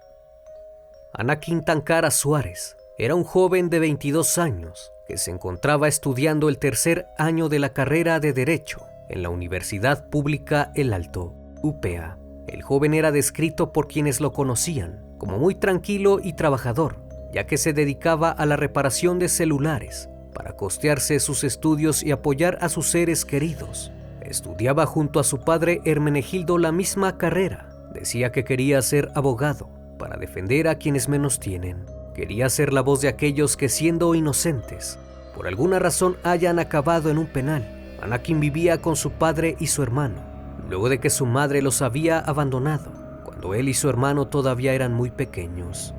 Anakin 1.13 1.63
Tancara 1.63 2.11
Suárez 2.11 2.75
era 2.97 3.15
un 3.15 3.23
joven 3.23 3.69
de 3.69 3.79
22 3.79 4.37
años 4.37 4.91
se 5.17 5.31
encontraba 5.31 5.87
estudiando 5.87 6.49
el 6.49 6.57
tercer 6.57 7.07
año 7.17 7.49
de 7.49 7.59
la 7.59 7.73
carrera 7.73 8.19
de 8.19 8.33
Derecho 8.33 8.85
en 9.09 9.23
la 9.23 9.29
Universidad 9.29 10.09
Pública 10.09 10.71
El 10.75 10.93
Alto, 10.93 11.33
UPA. 11.61 12.17
El 12.47 12.61
joven 12.61 12.93
era 12.93 13.11
descrito 13.11 13.71
por 13.71 13.87
quienes 13.87 14.19
lo 14.19 14.31
conocían 14.31 15.05
como 15.17 15.37
muy 15.37 15.55
tranquilo 15.55 16.19
y 16.21 16.33
trabajador, 16.33 16.97
ya 17.31 17.45
que 17.45 17.57
se 17.57 17.73
dedicaba 17.73 18.31
a 18.31 18.45
la 18.45 18.55
reparación 18.55 19.19
de 19.19 19.29
celulares 19.29 20.09
para 20.41 20.55
costearse 20.55 21.19
sus 21.19 21.43
estudios 21.43 22.01
y 22.01 22.09
apoyar 22.09 22.57
a 22.61 22.69
sus 22.69 22.89
seres 22.89 23.25
queridos. 23.25 23.91
Estudiaba 24.21 24.87
junto 24.87 25.19
a 25.19 25.23
su 25.23 25.41
padre 25.41 25.81
Hermenegildo 25.85 26.57
la 26.57 26.71
misma 26.71 27.19
carrera. 27.19 27.69
Decía 27.93 28.31
que 28.31 28.43
quería 28.43 28.81
ser 28.81 29.11
abogado 29.13 29.69
para 29.99 30.17
defender 30.17 30.67
a 30.67 30.79
quienes 30.79 31.09
menos 31.09 31.39
tienen. 31.39 31.85
Quería 32.15 32.49
ser 32.49 32.73
la 32.73 32.81
voz 32.81 33.01
de 33.01 33.07
aquellos 33.07 33.55
que 33.55 33.69
siendo 33.69 34.15
inocentes, 34.15 34.97
por 35.35 35.45
alguna 35.45 35.77
razón 35.77 36.17
hayan 36.23 36.57
acabado 36.57 37.11
en 37.11 37.19
un 37.19 37.27
penal. 37.27 37.63
Anakin 38.01 38.39
vivía 38.39 38.81
con 38.81 38.95
su 38.95 39.11
padre 39.11 39.55
y 39.59 39.67
su 39.67 39.83
hermano, 39.83 40.23
luego 40.67 40.89
de 40.89 40.99
que 40.99 41.11
su 41.11 41.27
madre 41.27 41.61
los 41.61 41.83
había 41.83 42.17
abandonado, 42.17 42.91
cuando 43.23 43.53
él 43.53 43.69
y 43.69 43.75
su 43.75 43.89
hermano 43.89 44.25
todavía 44.27 44.73
eran 44.73 44.91
muy 44.91 45.11
pequeños. 45.11 45.93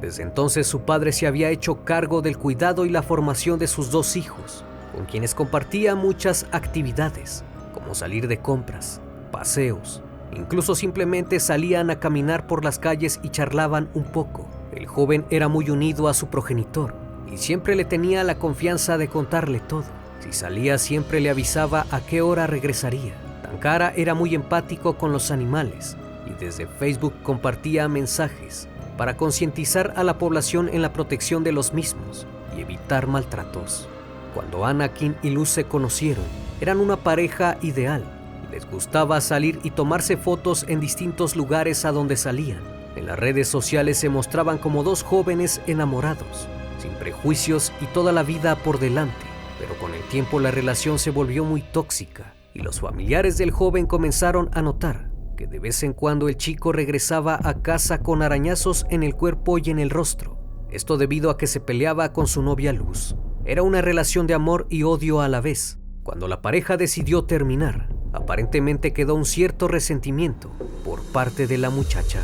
Desde 0.00 0.22
entonces 0.22 0.66
su 0.66 0.82
padre 0.82 1.12
se 1.12 1.26
había 1.26 1.50
hecho 1.50 1.84
cargo 1.84 2.22
del 2.22 2.38
cuidado 2.38 2.86
y 2.86 2.90
la 2.90 3.02
formación 3.02 3.58
de 3.58 3.66
sus 3.66 3.90
dos 3.90 4.16
hijos, 4.16 4.64
con 4.94 5.06
quienes 5.06 5.34
compartía 5.34 5.96
muchas 5.96 6.46
actividades, 6.52 7.42
como 7.74 7.94
salir 7.96 8.28
de 8.28 8.38
compras, 8.38 9.00
paseos, 9.32 10.00
incluso 10.32 10.76
simplemente 10.76 11.40
salían 11.40 11.90
a 11.90 11.98
caminar 11.98 12.46
por 12.46 12.64
las 12.64 12.78
calles 12.78 13.18
y 13.24 13.30
charlaban 13.30 13.88
un 13.94 14.04
poco. 14.04 14.48
El 14.72 14.86
joven 14.86 15.24
era 15.30 15.48
muy 15.48 15.68
unido 15.70 16.06
a 16.06 16.14
su 16.14 16.28
progenitor 16.28 16.94
y 17.32 17.36
siempre 17.38 17.74
le 17.74 17.84
tenía 17.84 18.22
la 18.22 18.36
confianza 18.36 18.98
de 18.98 19.08
contarle 19.08 19.58
todo. 19.58 19.84
Si 20.20 20.32
salía 20.32 20.78
siempre 20.78 21.20
le 21.20 21.30
avisaba 21.30 21.86
a 21.90 22.00
qué 22.00 22.22
hora 22.22 22.46
regresaría. 22.46 23.14
Tankara 23.42 23.92
era 23.96 24.14
muy 24.14 24.34
empático 24.34 24.96
con 24.96 25.10
los 25.10 25.32
animales 25.32 25.96
y 26.26 26.44
desde 26.44 26.66
Facebook 26.66 27.14
compartía 27.22 27.88
mensajes 27.88 28.68
para 28.98 29.16
concientizar 29.16 29.94
a 29.96 30.04
la 30.04 30.18
población 30.18 30.68
en 30.70 30.82
la 30.82 30.92
protección 30.92 31.42
de 31.42 31.52
los 31.52 31.72
mismos 31.72 32.26
y 32.54 32.60
evitar 32.60 33.06
maltratos. 33.06 33.88
Cuando 34.34 34.66
Anakin 34.66 35.16
y 35.22 35.30
Luz 35.30 35.48
se 35.48 35.64
conocieron, 35.64 36.24
eran 36.60 36.80
una 36.80 36.98
pareja 36.98 37.56
ideal. 37.62 38.04
Les 38.50 38.70
gustaba 38.70 39.22
salir 39.22 39.58
y 39.62 39.70
tomarse 39.70 40.18
fotos 40.18 40.66
en 40.68 40.80
distintos 40.80 41.36
lugares 41.36 41.86
a 41.86 41.92
donde 41.92 42.18
salían 42.18 42.78
en 42.98 43.06
las 43.06 43.18
redes 43.18 43.48
sociales 43.48 43.96
se 43.96 44.08
mostraban 44.08 44.58
como 44.58 44.82
dos 44.82 45.04
jóvenes 45.04 45.60
enamorados, 45.68 46.48
sin 46.82 46.90
prejuicios 46.92 47.72
y 47.80 47.86
toda 47.86 48.12
la 48.12 48.24
vida 48.24 48.56
por 48.56 48.80
delante, 48.80 49.14
pero 49.60 49.78
con 49.78 49.94
el 49.94 50.02
tiempo 50.08 50.40
la 50.40 50.50
relación 50.50 50.98
se 50.98 51.10
volvió 51.10 51.44
muy 51.44 51.62
tóxica 51.62 52.34
y 52.54 52.60
los 52.60 52.80
familiares 52.80 53.38
del 53.38 53.52
joven 53.52 53.86
comenzaron 53.86 54.50
a 54.52 54.62
notar 54.62 55.07
que 55.38 55.46
de 55.46 55.60
vez 55.60 55.84
en 55.84 55.92
cuando 55.92 56.28
el 56.28 56.36
chico 56.36 56.72
regresaba 56.72 57.38
a 57.44 57.62
casa 57.62 58.02
con 58.02 58.22
arañazos 58.22 58.84
en 58.90 59.04
el 59.04 59.14
cuerpo 59.14 59.58
y 59.58 59.70
en 59.70 59.78
el 59.78 59.88
rostro. 59.88 60.36
Esto 60.68 60.98
debido 60.98 61.30
a 61.30 61.38
que 61.38 61.46
se 61.46 61.60
peleaba 61.60 62.12
con 62.12 62.26
su 62.26 62.42
novia 62.42 62.72
Luz. 62.72 63.14
Era 63.44 63.62
una 63.62 63.80
relación 63.80 64.26
de 64.26 64.34
amor 64.34 64.66
y 64.68 64.82
odio 64.82 65.20
a 65.20 65.28
la 65.28 65.40
vez. 65.40 65.78
Cuando 66.02 66.26
la 66.26 66.42
pareja 66.42 66.76
decidió 66.76 67.22
terminar, 67.22 67.88
aparentemente 68.12 68.92
quedó 68.92 69.14
un 69.14 69.24
cierto 69.24 69.68
resentimiento 69.68 70.50
por 70.84 71.04
parte 71.04 71.46
de 71.46 71.56
la 71.56 71.70
muchacha. 71.70 72.20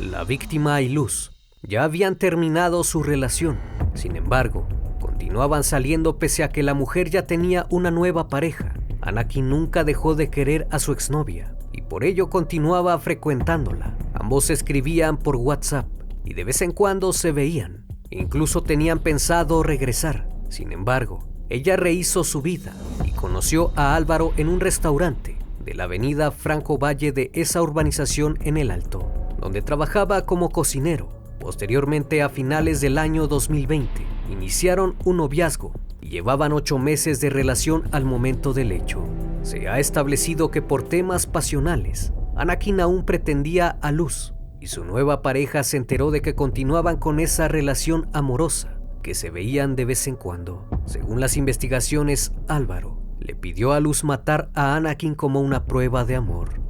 La 0.00 0.24
víctima 0.24 0.82
y 0.82 0.88
Luz 0.88 1.30
ya 1.62 1.84
habían 1.84 2.16
terminado 2.16 2.82
su 2.82 3.04
relación. 3.04 3.56
Sin 3.94 4.16
embargo, 4.16 4.66
continuaban 5.00 5.62
saliendo 5.62 6.18
pese 6.18 6.42
a 6.42 6.48
que 6.48 6.64
la 6.64 6.74
mujer 6.74 7.08
ya 7.08 7.24
tenía 7.24 7.66
una 7.70 7.92
nueva 7.92 8.26
pareja. 8.26 8.74
Anakin 9.00 9.48
nunca 9.48 9.84
dejó 9.84 10.16
de 10.16 10.28
querer 10.28 10.66
a 10.72 10.80
su 10.80 10.90
exnovia 10.90 11.54
y 11.78 11.80
por 11.80 12.02
ello 12.02 12.28
continuaba 12.28 12.98
frecuentándola. 12.98 13.96
Ambos 14.12 14.50
escribían 14.50 15.16
por 15.16 15.36
WhatsApp 15.36 15.86
y 16.24 16.34
de 16.34 16.42
vez 16.42 16.60
en 16.60 16.72
cuando 16.72 17.12
se 17.12 17.30
veían. 17.30 17.86
Incluso 18.10 18.62
tenían 18.62 18.98
pensado 18.98 19.62
regresar. 19.62 20.28
Sin 20.48 20.72
embargo, 20.72 21.20
ella 21.48 21.76
rehizo 21.76 22.24
su 22.24 22.42
vida 22.42 22.74
y 23.04 23.12
conoció 23.12 23.72
a 23.76 23.94
Álvaro 23.94 24.32
en 24.36 24.48
un 24.48 24.58
restaurante 24.58 25.38
de 25.64 25.74
la 25.74 25.84
avenida 25.84 26.32
Franco 26.32 26.78
Valle 26.78 27.12
de 27.12 27.30
esa 27.32 27.62
urbanización 27.62 28.38
en 28.42 28.56
el 28.56 28.72
Alto 28.72 29.18
donde 29.40 29.62
trabajaba 29.62 30.26
como 30.26 30.50
cocinero. 30.50 31.08
Posteriormente, 31.38 32.22
a 32.22 32.28
finales 32.28 32.80
del 32.80 32.98
año 32.98 33.28
2020, 33.28 33.88
iniciaron 34.30 34.96
un 35.04 35.18
noviazgo 35.18 35.72
y 36.00 36.08
llevaban 36.08 36.52
ocho 36.52 36.78
meses 36.78 37.20
de 37.20 37.30
relación 37.30 37.84
al 37.92 38.04
momento 38.04 38.52
del 38.52 38.72
hecho. 38.72 39.04
Se 39.42 39.68
ha 39.68 39.78
establecido 39.78 40.50
que 40.50 40.62
por 40.62 40.82
temas 40.82 41.26
pasionales, 41.26 42.12
Anakin 42.36 42.80
aún 42.80 43.04
pretendía 43.04 43.78
a 43.80 43.92
Luz 43.92 44.34
y 44.60 44.66
su 44.66 44.84
nueva 44.84 45.22
pareja 45.22 45.62
se 45.62 45.76
enteró 45.76 46.10
de 46.10 46.20
que 46.20 46.34
continuaban 46.34 46.96
con 46.96 47.20
esa 47.20 47.48
relación 47.48 48.08
amorosa 48.12 48.78
que 49.02 49.14
se 49.14 49.30
veían 49.30 49.76
de 49.76 49.84
vez 49.84 50.06
en 50.06 50.16
cuando. 50.16 50.68
Según 50.86 51.20
las 51.20 51.36
investigaciones, 51.36 52.32
Álvaro 52.48 53.00
le 53.20 53.34
pidió 53.34 53.72
a 53.72 53.80
Luz 53.80 54.04
matar 54.04 54.50
a 54.54 54.76
Anakin 54.76 55.14
como 55.14 55.40
una 55.40 55.64
prueba 55.64 56.04
de 56.04 56.16
amor. 56.16 56.60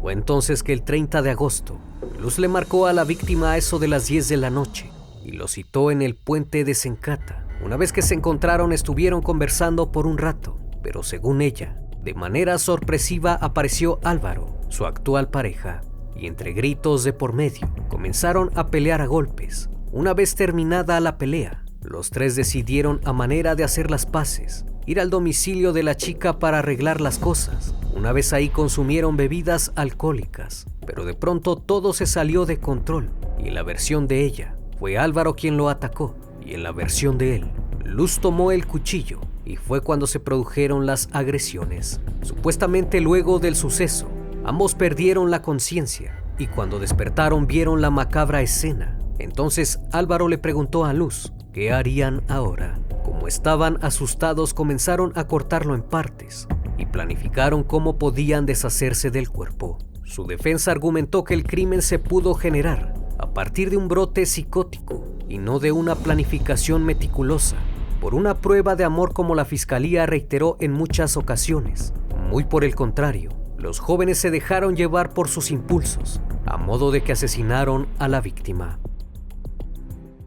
Fue 0.00 0.12
entonces 0.12 0.62
que 0.62 0.72
el 0.72 0.82
30 0.82 1.22
de 1.22 1.30
agosto, 1.30 1.78
Luz 2.20 2.38
le 2.38 2.48
marcó 2.48 2.86
a 2.86 2.92
la 2.92 3.04
víctima 3.04 3.52
a 3.52 3.56
eso 3.56 3.78
de 3.78 3.88
las 3.88 4.06
10 4.06 4.28
de 4.28 4.36
la 4.36 4.50
noche 4.50 4.90
y 5.24 5.32
lo 5.32 5.48
citó 5.48 5.90
en 5.90 6.02
el 6.02 6.14
puente 6.14 6.64
de 6.64 6.74
Sencata. 6.74 7.46
Una 7.64 7.76
vez 7.76 7.92
que 7.92 8.02
se 8.02 8.14
encontraron 8.14 8.72
estuvieron 8.72 9.22
conversando 9.22 9.92
por 9.92 10.06
un 10.06 10.18
rato, 10.18 10.58
pero 10.82 11.02
según 11.02 11.42
ella, 11.42 11.80
de 12.08 12.14
manera 12.14 12.56
sorpresiva 12.56 13.34
apareció 13.34 14.00
Álvaro, 14.02 14.56
su 14.70 14.86
actual 14.86 15.28
pareja, 15.28 15.82
y 16.16 16.26
entre 16.26 16.54
gritos 16.54 17.04
de 17.04 17.12
por 17.12 17.34
medio 17.34 17.68
comenzaron 17.88 18.50
a 18.54 18.68
pelear 18.68 19.02
a 19.02 19.06
golpes. 19.06 19.68
Una 19.92 20.14
vez 20.14 20.34
terminada 20.34 21.00
la 21.00 21.18
pelea, 21.18 21.66
los 21.82 22.08
tres 22.08 22.34
decidieron 22.34 23.02
a 23.04 23.12
manera 23.12 23.54
de 23.56 23.64
hacer 23.64 23.90
las 23.90 24.06
paces 24.06 24.64
ir 24.86 25.00
al 25.00 25.10
domicilio 25.10 25.74
de 25.74 25.82
la 25.82 25.98
chica 25.98 26.38
para 26.38 26.60
arreglar 26.60 27.02
las 27.02 27.18
cosas. 27.18 27.74
Una 27.94 28.12
vez 28.12 28.32
ahí 28.32 28.48
consumieron 28.48 29.18
bebidas 29.18 29.72
alcohólicas, 29.76 30.64
pero 30.86 31.04
de 31.04 31.12
pronto 31.12 31.56
todo 31.56 31.92
se 31.92 32.06
salió 32.06 32.46
de 32.46 32.58
control 32.58 33.10
y 33.38 33.48
en 33.48 33.54
la 33.54 33.64
versión 33.64 34.08
de 34.08 34.24
ella 34.24 34.56
fue 34.78 34.96
Álvaro 34.96 35.36
quien 35.36 35.58
lo 35.58 35.68
atacó 35.68 36.16
y 36.42 36.54
en 36.54 36.62
la 36.62 36.72
versión 36.72 37.18
de 37.18 37.36
él, 37.36 37.50
Luz 37.84 38.18
tomó 38.18 38.50
el 38.50 38.66
cuchillo 38.66 39.20
y 39.48 39.56
fue 39.56 39.80
cuando 39.80 40.06
se 40.06 40.20
produjeron 40.20 40.84
las 40.84 41.08
agresiones. 41.12 42.00
Supuestamente 42.22 43.00
luego 43.00 43.38
del 43.38 43.56
suceso, 43.56 44.06
ambos 44.44 44.74
perdieron 44.74 45.30
la 45.30 45.40
conciencia 45.40 46.22
y 46.38 46.48
cuando 46.48 46.78
despertaron 46.78 47.46
vieron 47.46 47.80
la 47.80 47.90
macabra 47.90 48.42
escena. 48.42 48.98
Entonces 49.18 49.80
Álvaro 49.90 50.28
le 50.28 50.36
preguntó 50.36 50.84
a 50.84 50.92
Luz 50.92 51.32
qué 51.52 51.72
harían 51.72 52.22
ahora. 52.28 52.78
Como 53.04 53.26
estaban 53.26 53.78
asustados 53.80 54.52
comenzaron 54.52 55.12
a 55.16 55.26
cortarlo 55.26 55.74
en 55.74 55.82
partes 55.82 56.46
y 56.76 56.84
planificaron 56.84 57.64
cómo 57.64 57.98
podían 57.98 58.44
deshacerse 58.44 59.10
del 59.10 59.30
cuerpo. 59.30 59.78
Su 60.04 60.26
defensa 60.26 60.72
argumentó 60.72 61.24
que 61.24 61.32
el 61.32 61.44
crimen 61.44 61.80
se 61.80 61.98
pudo 61.98 62.34
generar 62.34 62.94
a 63.18 63.32
partir 63.32 63.70
de 63.70 63.78
un 63.78 63.88
brote 63.88 64.26
psicótico 64.26 65.04
y 65.26 65.38
no 65.38 65.58
de 65.58 65.72
una 65.72 65.94
planificación 65.94 66.84
meticulosa, 66.84 67.56
por 68.00 68.14
una 68.14 68.34
prueba 68.34 68.76
de 68.76 68.84
amor 68.84 69.12
como 69.12 69.34
la 69.34 69.44
fiscalía 69.44 70.06
reiteró 70.06 70.56
en 70.60 70.72
muchas 70.72 71.16
ocasiones. 71.16 71.92
Muy 72.30 72.44
por 72.44 72.64
el 72.64 72.74
contrario, 72.74 73.30
los 73.56 73.80
jóvenes 73.80 74.18
se 74.18 74.30
dejaron 74.30 74.76
llevar 74.76 75.14
por 75.14 75.28
sus 75.28 75.50
impulsos, 75.50 76.20
a 76.46 76.56
modo 76.56 76.90
de 76.90 77.02
que 77.02 77.12
asesinaron 77.12 77.88
a 77.98 78.08
la 78.08 78.20
víctima. 78.20 78.78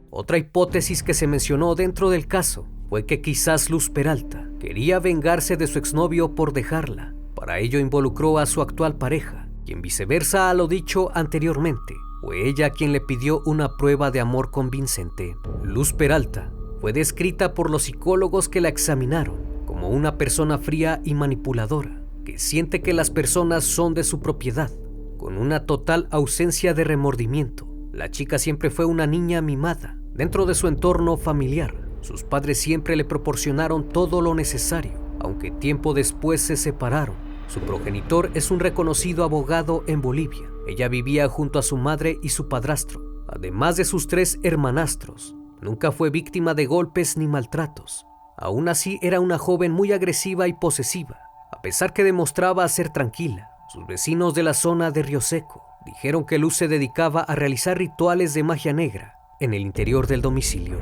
Otra 0.09 0.37
hipótesis 0.37 1.03
que 1.03 1.13
se 1.13 1.27
mencionó 1.27 1.75
dentro 1.75 2.09
del 2.09 2.27
caso 2.27 2.67
fue 2.89 3.05
que 3.05 3.21
quizás 3.21 3.69
Luz 3.69 3.89
Peralta 3.89 4.49
quería 4.59 4.99
vengarse 4.99 5.55
de 5.55 5.67
su 5.67 5.79
exnovio 5.79 6.35
por 6.35 6.51
dejarla. 6.51 7.15
Para 7.35 7.59
ello 7.59 7.79
involucró 7.79 8.37
a 8.37 8.45
su 8.45 8.61
actual 8.61 8.97
pareja, 8.97 9.47
quien 9.65 9.81
viceversa 9.81 10.49
a 10.49 10.53
lo 10.53 10.67
dicho 10.67 11.09
anteriormente, 11.13 11.95
fue 12.19 12.49
ella 12.49 12.69
quien 12.71 12.91
le 12.91 12.99
pidió 12.99 13.41
una 13.45 13.77
prueba 13.77 14.11
de 14.11 14.19
amor 14.19 14.51
convincente. 14.51 15.37
Luz 15.63 15.93
Peralta 15.93 16.51
fue 16.81 16.91
descrita 16.91 17.53
por 17.53 17.69
los 17.69 17.83
psicólogos 17.83 18.49
que 18.49 18.59
la 18.59 18.67
examinaron 18.67 19.37
como 19.65 19.89
una 19.89 20.17
persona 20.17 20.57
fría 20.57 20.99
y 21.05 21.13
manipuladora, 21.13 22.01
que 22.25 22.37
siente 22.37 22.81
que 22.81 22.93
las 22.93 23.09
personas 23.09 23.63
son 23.63 23.93
de 23.93 24.03
su 24.03 24.19
propiedad, 24.19 24.69
con 25.17 25.37
una 25.37 25.65
total 25.65 26.07
ausencia 26.11 26.73
de 26.73 26.83
remordimiento. 26.83 27.67
La 27.93 28.11
chica 28.11 28.37
siempre 28.37 28.69
fue 28.69 28.83
una 28.83 29.07
niña 29.07 29.41
mimada 29.41 29.97
dentro 30.13 30.45
de 30.45 30.55
su 30.55 30.67
entorno 30.67 31.15
familiar. 31.15 31.75
Sus 32.01 32.23
padres 32.23 32.59
siempre 32.59 32.97
le 32.97 33.05
proporcionaron 33.05 33.87
todo 33.87 34.19
lo 34.19 34.35
necesario, 34.35 34.93
aunque 35.19 35.51
tiempo 35.51 35.93
después 35.93 36.41
se 36.41 36.57
separaron. 36.57 37.15
Su 37.47 37.61
progenitor 37.61 38.31
es 38.33 38.51
un 38.51 38.59
reconocido 38.59 39.23
abogado 39.23 39.83
en 39.87 40.01
Bolivia 40.01 40.51
ella 40.67 40.87
vivía 40.87 41.27
junto 41.27 41.59
a 41.59 41.63
su 41.63 41.77
madre 41.77 42.19
y 42.21 42.29
su 42.29 42.47
padrastro, 42.47 43.23
además 43.27 43.77
de 43.77 43.85
sus 43.85 44.07
tres 44.07 44.39
hermanastros. 44.43 45.35
Nunca 45.61 45.91
fue 45.91 46.09
víctima 46.09 46.53
de 46.53 46.65
golpes 46.65 47.17
ni 47.17 47.27
maltratos. 47.27 48.07
Aún 48.37 48.67
así 48.67 48.99
era 49.01 49.19
una 49.19 49.37
joven 49.37 49.71
muy 49.71 49.91
agresiva 49.91 50.47
y 50.47 50.53
posesiva, 50.53 51.19
a 51.51 51.61
pesar 51.61 51.93
que 51.93 52.03
demostraba 52.03 52.67
ser 52.67 52.89
tranquila. 52.89 53.51
Sus 53.69 53.85
vecinos 53.85 54.33
de 54.33 54.43
la 54.43 54.53
zona 54.53 54.91
de 54.91 55.03
Río 55.03 55.21
Seco 55.21 55.63
dijeron 55.85 56.25
que 56.25 56.39
Luz 56.39 56.55
se 56.55 56.67
dedicaba 56.67 57.21
a 57.21 57.35
realizar 57.35 57.77
rituales 57.77 58.33
de 58.33 58.43
magia 58.43 58.73
negra 58.73 59.17
en 59.39 59.53
el 59.53 59.61
interior 59.61 60.07
del 60.07 60.21
domicilio. 60.21 60.79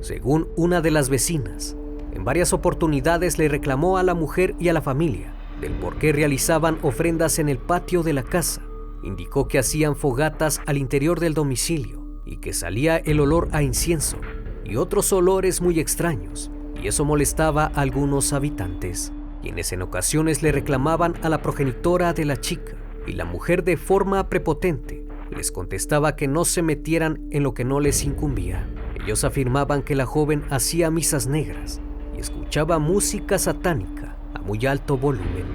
Según 0.00 0.48
una 0.56 0.80
de 0.80 0.90
las 0.90 1.08
vecinas, 1.08 1.76
en 2.12 2.24
varias 2.24 2.52
oportunidades 2.52 3.38
le 3.38 3.48
reclamó 3.48 3.98
a 3.98 4.02
la 4.02 4.14
mujer 4.14 4.54
y 4.58 4.68
a 4.68 4.72
la 4.72 4.82
familia 4.82 5.32
del 5.60 5.72
por 5.72 5.98
qué 5.98 6.12
realizaban 6.12 6.78
ofrendas 6.82 7.38
en 7.38 7.48
el 7.48 7.58
patio 7.58 8.02
de 8.02 8.12
la 8.12 8.22
casa 8.22 8.62
Indicó 9.02 9.46
que 9.46 9.58
hacían 9.58 9.94
fogatas 9.94 10.60
al 10.66 10.78
interior 10.78 11.20
del 11.20 11.34
domicilio 11.34 12.05
y 12.26 12.38
que 12.38 12.52
salía 12.52 12.96
el 12.98 13.20
olor 13.20 13.48
a 13.52 13.62
incienso 13.62 14.18
y 14.64 14.76
otros 14.76 15.12
olores 15.12 15.62
muy 15.62 15.80
extraños, 15.80 16.50
y 16.82 16.88
eso 16.88 17.04
molestaba 17.04 17.70
a 17.74 17.80
algunos 17.80 18.32
habitantes, 18.32 19.12
quienes 19.40 19.72
en 19.72 19.82
ocasiones 19.82 20.42
le 20.42 20.52
reclamaban 20.52 21.14
a 21.22 21.28
la 21.28 21.40
progenitora 21.40 22.12
de 22.12 22.24
la 22.24 22.36
chica, 22.36 22.76
y 23.06 23.12
la 23.12 23.24
mujer 23.24 23.62
de 23.62 23.76
forma 23.76 24.28
prepotente 24.28 25.06
les 25.30 25.52
contestaba 25.52 26.16
que 26.16 26.26
no 26.26 26.44
se 26.44 26.62
metieran 26.62 27.26
en 27.30 27.44
lo 27.44 27.54
que 27.54 27.64
no 27.64 27.78
les 27.78 28.04
incumbía. 28.04 28.68
Ellos 29.00 29.22
afirmaban 29.22 29.82
que 29.82 29.94
la 29.94 30.06
joven 30.06 30.44
hacía 30.50 30.90
misas 30.90 31.28
negras 31.28 31.80
y 32.16 32.20
escuchaba 32.20 32.78
música 32.78 33.38
satánica 33.38 34.18
a 34.34 34.40
muy 34.40 34.66
alto 34.66 34.98
volumen. 34.98 35.46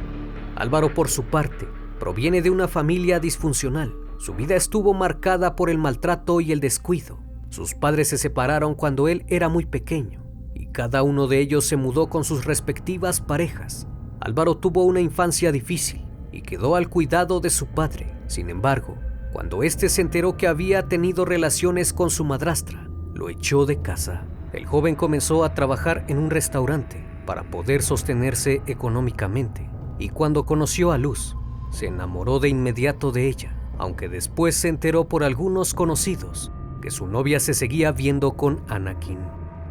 Álvaro, 0.55 0.93
por 0.93 1.09
su 1.09 1.23
parte, 1.23 1.67
Proviene 2.01 2.41
de 2.41 2.49
una 2.49 2.67
familia 2.67 3.19
disfuncional. 3.19 3.93
Su 4.21 4.35
vida 4.35 4.55
estuvo 4.55 4.93
marcada 4.93 5.55
por 5.55 5.71
el 5.71 5.79
maltrato 5.79 6.41
y 6.41 6.51
el 6.51 6.59
descuido. 6.59 7.17
Sus 7.49 7.73
padres 7.73 8.09
se 8.09 8.19
separaron 8.19 8.75
cuando 8.75 9.07
él 9.07 9.25
era 9.27 9.49
muy 9.49 9.65
pequeño 9.65 10.23
y 10.53 10.67
cada 10.67 11.01
uno 11.01 11.25
de 11.25 11.39
ellos 11.39 11.65
se 11.65 11.75
mudó 11.75 12.07
con 12.07 12.23
sus 12.23 12.45
respectivas 12.45 13.19
parejas. 13.19 13.87
Álvaro 14.19 14.57
tuvo 14.57 14.83
una 14.83 15.01
infancia 15.01 15.51
difícil 15.51 16.05
y 16.31 16.43
quedó 16.43 16.75
al 16.75 16.87
cuidado 16.87 17.39
de 17.39 17.49
su 17.49 17.65
padre. 17.65 18.13
Sin 18.27 18.51
embargo, 18.51 18.95
cuando 19.33 19.63
éste 19.63 19.89
se 19.89 20.01
enteró 20.01 20.37
que 20.37 20.47
había 20.47 20.87
tenido 20.87 21.25
relaciones 21.25 21.91
con 21.91 22.11
su 22.11 22.23
madrastra, 22.23 22.87
lo 23.15 23.27
echó 23.27 23.65
de 23.65 23.81
casa. 23.81 24.27
El 24.53 24.67
joven 24.67 24.93
comenzó 24.93 25.43
a 25.43 25.55
trabajar 25.55 26.05
en 26.09 26.19
un 26.19 26.29
restaurante 26.29 27.03
para 27.25 27.49
poder 27.49 27.81
sostenerse 27.81 28.61
económicamente 28.67 29.67
y 29.97 30.09
cuando 30.09 30.45
conoció 30.45 30.91
a 30.91 30.99
Luz, 30.99 31.35
se 31.71 31.87
enamoró 31.87 32.37
de 32.37 32.49
inmediato 32.49 33.11
de 33.11 33.27
ella, 33.27 33.57
aunque 33.81 34.09
después 34.09 34.53
se 34.55 34.67
enteró 34.67 35.05
por 35.05 35.23
algunos 35.23 35.73
conocidos 35.73 36.51
que 36.83 36.91
su 36.91 37.07
novia 37.07 37.39
se 37.39 37.55
seguía 37.55 37.91
viendo 37.91 38.33
con 38.33 38.61
Anakin. 38.67 39.17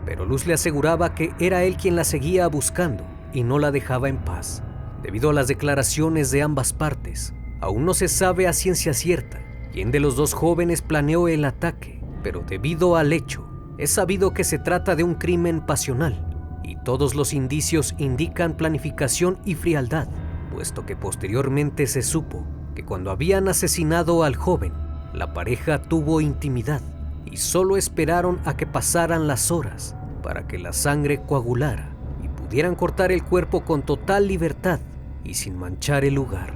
Pero 0.04 0.24
Luz 0.24 0.48
le 0.48 0.54
aseguraba 0.54 1.14
que 1.14 1.32
era 1.38 1.62
él 1.62 1.76
quien 1.76 1.94
la 1.94 2.02
seguía 2.02 2.48
buscando 2.48 3.04
y 3.32 3.44
no 3.44 3.60
la 3.60 3.70
dejaba 3.70 4.08
en 4.08 4.18
paz. 4.18 4.64
Debido 5.04 5.30
a 5.30 5.32
las 5.32 5.46
declaraciones 5.46 6.32
de 6.32 6.42
ambas 6.42 6.72
partes, 6.72 7.34
aún 7.60 7.84
no 7.84 7.94
se 7.94 8.08
sabe 8.08 8.48
a 8.48 8.52
ciencia 8.52 8.94
cierta 8.94 9.40
quién 9.72 9.92
de 9.92 10.00
los 10.00 10.16
dos 10.16 10.34
jóvenes 10.34 10.82
planeó 10.82 11.28
el 11.28 11.44
ataque, 11.44 12.02
pero 12.24 12.40
debido 12.40 12.96
al 12.96 13.12
hecho, 13.12 13.48
es 13.78 13.90
sabido 13.90 14.34
que 14.34 14.42
se 14.42 14.58
trata 14.58 14.96
de 14.96 15.04
un 15.04 15.14
crimen 15.14 15.64
pasional 15.64 16.58
y 16.64 16.74
todos 16.82 17.14
los 17.14 17.32
indicios 17.32 17.94
indican 17.96 18.56
planificación 18.56 19.38
y 19.44 19.54
frialdad 19.54 20.08
puesto 20.50 20.84
que 20.84 20.96
posteriormente 20.96 21.86
se 21.86 22.02
supo 22.02 22.44
que 22.74 22.84
cuando 22.84 23.10
habían 23.10 23.48
asesinado 23.48 24.24
al 24.24 24.36
joven, 24.36 24.72
la 25.12 25.34
pareja 25.34 25.82
tuvo 25.82 26.20
intimidad 26.20 26.80
y 27.24 27.36
solo 27.36 27.76
esperaron 27.76 28.40
a 28.44 28.56
que 28.56 28.66
pasaran 28.66 29.26
las 29.26 29.50
horas 29.50 29.94
para 30.22 30.46
que 30.46 30.58
la 30.58 30.72
sangre 30.72 31.22
coagulara 31.22 31.90
y 32.22 32.28
pudieran 32.28 32.74
cortar 32.74 33.12
el 33.12 33.24
cuerpo 33.24 33.64
con 33.64 33.82
total 33.82 34.28
libertad 34.28 34.80
y 35.24 35.34
sin 35.34 35.58
manchar 35.58 36.04
el 36.04 36.14
lugar. 36.14 36.54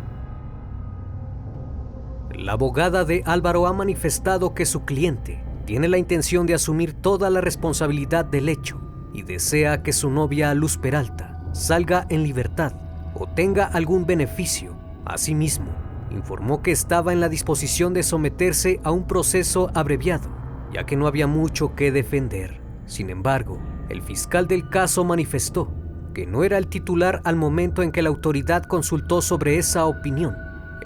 La 2.37 2.53
abogada 2.53 3.05
de 3.05 3.22
Álvaro 3.27 3.66
ha 3.66 3.72
manifestado 3.72 4.55
que 4.55 4.66
su 4.66 4.85
cliente 4.85 5.42
tiene 5.66 5.88
la 5.88 5.98
intención 5.98 6.46
de 6.46 6.55
asumir 6.55 6.92
toda 6.92 7.31
la 7.31 7.40
responsabilidad 7.40 8.24
del 8.24 8.48
hecho 8.48 8.81
y 9.12 9.22
desea 9.22 9.83
que 9.83 9.92
su 9.92 10.11
novia 10.11 10.53
Luz 10.55 10.77
Peralta 10.77 11.40
salga 11.53 12.07
en 12.11 12.24
libertad 12.24 12.74
o 13.14 13.27
tenga 13.29 13.64
algún 13.64 14.05
beneficio. 14.05 14.74
Asimismo, 15.07 15.66
informó 16.14 16.62
que 16.62 16.72
estaba 16.72 17.12
en 17.12 17.20
la 17.20 17.29
disposición 17.29 17.94
de 17.94 18.03
someterse 18.03 18.81
a 18.85 18.90
un 18.90 19.07
proceso 19.07 19.70
abreviado, 19.74 20.29
ya 20.72 20.87
que 20.87 20.96
no 20.96 21.07
había 21.07 21.27
mucho 21.27 21.74
que 21.74 21.92
defender. 21.92 22.61
Sin 22.87 23.11
embargo, 23.11 23.61
el 23.88 24.03
fiscal 24.03 24.46
del 24.46 24.68
caso 24.68 25.05
manifestó 25.05 25.72
que 26.14 26.27
no 26.27 26.44
era 26.44 26.59
el 26.59 26.68
titular 26.68 27.20
al 27.24 27.37
momento 27.37 27.83
en 27.83 27.90
que 27.90 28.03
la 28.03 28.09
autoridad 28.09 28.64
consultó 28.64 29.20
sobre 29.20 29.59
esa 29.59 29.87
opinión. 29.87 30.37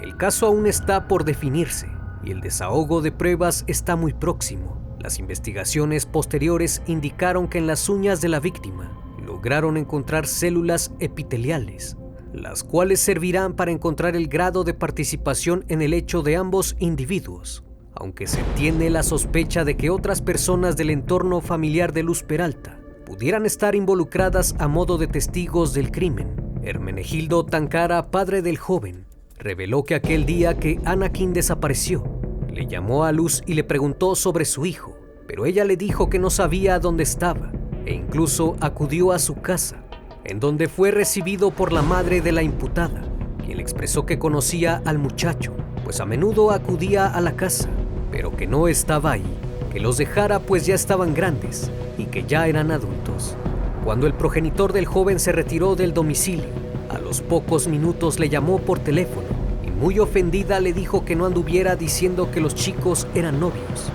El 0.01 0.17
caso 0.17 0.47
aún 0.47 0.65
está 0.65 1.07
por 1.07 1.23
definirse 1.23 1.87
y 2.23 2.31
el 2.31 2.41
desahogo 2.41 3.01
de 3.01 3.11
pruebas 3.11 3.63
está 3.67 3.95
muy 3.95 4.13
próximo. 4.13 4.97
Las 4.99 5.19
investigaciones 5.19 6.05
posteriores 6.05 6.81
indicaron 6.87 7.47
que 7.47 7.59
en 7.59 7.67
las 7.67 7.87
uñas 7.89 8.21
de 8.21 8.29
la 8.29 8.39
víctima 8.39 8.91
lograron 9.23 9.77
encontrar 9.77 10.25
células 10.25 10.91
epiteliales 10.99 11.95
las 12.33 12.63
cuales 12.63 12.99
servirán 12.99 13.55
para 13.55 13.71
encontrar 13.71 14.15
el 14.15 14.27
grado 14.27 14.63
de 14.63 14.73
participación 14.73 15.65
en 15.67 15.81
el 15.81 15.93
hecho 15.93 16.21
de 16.21 16.35
ambos 16.35 16.75
individuos, 16.79 17.63
aunque 17.93 18.27
se 18.27 18.41
tiene 18.55 18.89
la 18.89 19.03
sospecha 19.03 19.63
de 19.63 19.75
que 19.75 19.89
otras 19.89 20.21
personas 20.21 20.77
del 20.77 20.89
entorno 20.89 21.41
familiar 21.41 21.93
de 21.93 22.03
Luz 22.03 22.23
Peralta 22.23 22.79
pudieran 23.05 23.45
estar 23.45 23.75
involucradas 23.75 24.55
a 24.59 24.67
modo 24.67 24.97
de 24.97 25.07
testigos 25.07 25.73
del 25.73 25.91
crimen. 25.91 26.35
Hermenegildo 26.61 27.45
Tancara, 27.45 28.11
padre 28.11 28.41
del 28.41 28.57
joven, 28.57 29.05
reveló 29.37 29.83
que 29.83 29.95
aquel 29.95 30.25
día 30.25 30.57
que 30.57 30.79
Anakin 30.85 31.33
desapareció, 31.33 32.03
le 32.51 32.67
llamó 32.67 33.05
a 33.05 33.11
Luz 33.11 33.41
y 33.45 33.53
le 33.53 33.63
preguntó 33.63 34.15
sobre 34.15 34.45
su 34.45 34.65
hijo, 34.65 34.97
pero 35.27 35.45
ella 35.45 35.63
le 35.63 35.77
dijo 35.77 36.09
que 36.09 36.19
no 36.19 36.29
sabía 36.29 36.79
dónde 36.79 37.03
estaba 37.03 37.51
e 37.85 37.93
incluso 37.93 38.55
acudió 38.59 39.11
a 39.11 39.19
su 39.19 39.35
casa, 39.35 39.78
en 40.23 40.39
donde 40.39 40.67
fue 40.67 40.91
recibido 40.91 41.51
por 41.51 41.71
la 41.71 41.81
madre 41.81 42.21
de 42.21 42.31
la 42.31 42.43
imputada, 42.43 43.03
quien 43.43 43.57
le 43.57 43.63
expresó 43.63 44.05
que 44.05 44.19
conocía 44.19 44.81
al 44.85 44.97
muchacho, 44.99 45.53
pues 45.83 45.99
a 45.99 46.05
menudo 46.05 46.51
acudía 46.51 47.07
a 47.07 47.21
la 47.21 47.35
casa, 47.35 47.69
pero 48.11 48.35
que 48.35 48.47
no 48.47 48.67
estaba 48.67 49.11
ahí, 49.11 49.25
que 49.71 49.79
los 49.79 49.97
dejara 49.97 50.39
pues 50.39 50.65
ya 50.65 50.75
estaban 50.75 51.13
grandes 51.13 51.71
y 51.97 52.05
que 52.05 52.23
ya 52.23 52.47
eran 52.47 52.71
adultos. 52.71 53.35
Cuando 53.83 54.07
el 54.07 54.13
progenitor 54.13 54.73
del 54.73 54.85
joven 54.85 55.19
se 55.19 55.31
retiró 55.31 55.75
del 55.75 55.93
domicilio, 55.93 56.49
a 56.89 56.99
los 56.99 57.21
pocos 57.21 57.67
minutos 57.67 58.19
le 58.19 58.29
llamó 58.29 58.59
por 58.59 58.79
teléfono 58.79 59.27
y 59.65 59.69
muy 59.69 59.99
ofendida 59.99 60.59
le 60.59 60.73
dijo 60.73 61.05
que 61.05 61.15
no 61.15 61.25
anduviera 61.25 61.75
diciendo 61.75 62.29
que 62.31 62.41
los 62.41 62.55
chicos 62.55 63.07
eran 63.15 63.39
novios 63.39 63.91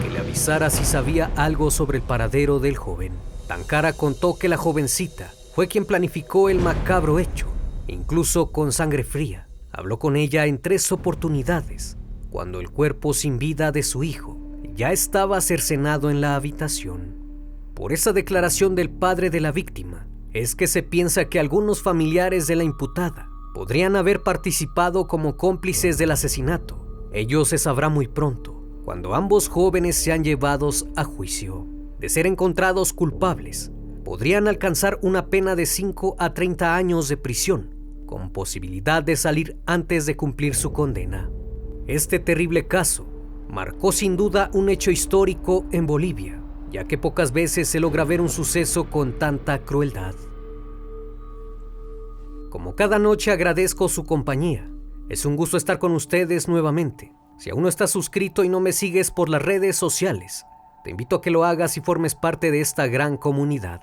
y 0.00 0.04
que 0.04 0.10
le 0.10 0.20
avisara 0.20 0.70
si 0.70 0.84
sabía 0.84 1.30
algo 1.36 1.70
sobre 1.70 1.98
el 1.98 2.02
paradero 2.02 2.60
del 2.60 2.76
joven. 2.76 3.12
Tancara 3.46 3.92
contó 3.92 4.36
que 4.38 4.48
la 4.48 4.56
jovencita 4.56 5.32
fue 5.56 5.68
quien 5.68 5.86
planificó 5.86 6.50
el 6.50 6.58
macabro 6.58 7.18
hecho, 7.18 7.46
incluso 7.86 8.52
con 8.52 8.72
sangre 8.72 9.04
fría. 9.04 9.48
Habló 9.72 9.98
con 9.98 10.14
ella 10.14 10.44
en 10.44 10.60
tres 10.60 10.92
oportunidades, 10.92 11.96
cuando 12.28 12.60
el 12.60 12.68
cuerpo 12.68 13.14
sin 13.14 13.38
vida 13.38 13.72
de 13.72 13.82
su 13.82 14.04
hijo 14.04 14.38
ya 14.74 14.92
estaba 14.92 15.40
cercenado 15.40 16.10
en 16.10 16.20
la 16.20 16.36
habitación. 16.36 17.16
Por 17.72 17.94
esa 17.94 18.12
declaración 18.12 18.74
del 18.74 18.90
padre 18.90 19.30
de 19.30 19.40
la 19.40 19.50
víctima, 19.50 20.06
es 20.34 20.54
que 20.54 20.66
se 20.66 20.82
piensa 20.82 21.30
que 21.30 21.40
algunos 21.40 21.80
familiares 21.80 22.46
de 22.46 22.56
la 22.56 22.64
imputada 22.64 23.30
podrían 23.54 23.96
haber 23.96 24.22
participado 24.22 25.06
como 25.06 25.38
cómplices 25.38 25.96
del 25.96 26.10
asesinato. 26.10 27.08
Ello 27.14 27.46
se 27.46 27.56
sabrá 27.56 27.88
muy 27.88 28.08
pronto, 28.08 28.62
cuando 28.84 29.14
ambos 29.14 29.48
jóvenes 29.48 29.96
sean 29.96 30.22
llevados 30.22 30.86
a 30.96 31.04
juicio. 31.04 31.66
De 31.98 32.10
ser 32.10 32.26
encontrados 32.26 32.92
culpables, 32.92 33.72
podrían 34.06 34.46
alcanzar 34.46 35.00
una 35.02 35.26
pena 35.30 35.56
de 35.56 35.66
5 35.66 36.14
a 36.20 36.32
30 36.32 36.76
años 36.76 37.08
de 37.08 37.16
prisión, 37.16 37.74
con 38.06 38.30
posibilidad 38.30 39.02
de 39.02 39.16
salir 39.16 39.58
antes 39.66 40.06
de 40.06 40.16
cumplir 40.16 40.54
su 40.54 40.72
condena. 40.72 41.28
Este 41.88 42.20
terrible 42.20 42.68
caso 42.68 43.04
marcó 43.48 43.90
sin 43.90 44.16
duda 44.16 44.48
un 44.54 44.68
hecho 44.68 44.92
histórico 44.92 45.66
en 45.72 45.88
Bolivia, 45.88 46.40
ya 46.70 46.84
que 46.84 46.98
pocas 46.98 47.32
veces 47.32 47.66
se 47.66 47.80
logra 47.80 48.04
ver 48.04 48.20
un 48.20 48.28
suceso 48.28 48.88
con 48.88 49.18
tanta 49.18 49.58
crueldad. 49.64 50.14
Como 52.48 52.76
cada 52.76 53.00
noche 53.00 53.32
agradezco 53.32 53.88
su 53.88 54.04
compañía. 54.04 54.70
Es 55.08 55.26
un 55.26 55.34
gusto 55.34 55.56
estar 55.56 55.80
con 55.80 55.90
ustedes 55.90 56.46
nuevamente. 56.46 57.12
Si 57.40 57.50
aún 57.50 57.64
no 57.64 57.68
estás 57.68 57.90
suscrito 57.90 58.44
y 58.44 58.48
no 58.48 58.60
me 58.60 58.70
sigues 58.70 59.10
por 59.10 59.28
las 59.28 59.42
redes 59.42 59.74
sociales, 59.74 60.46
te 60.84 60.90
invito 60.90 61.16
a 61.16 61.20
que 61.20 61.32
lo 61.32 61.44
hagas 61.44 61.76
y 61.76 61.80
formes 61.80 62.14
parte 62.14 62.52
de 62.52 62.60
esta 62.60 62.86
gran 62.86 63.16
comunidad. 63.16 63.82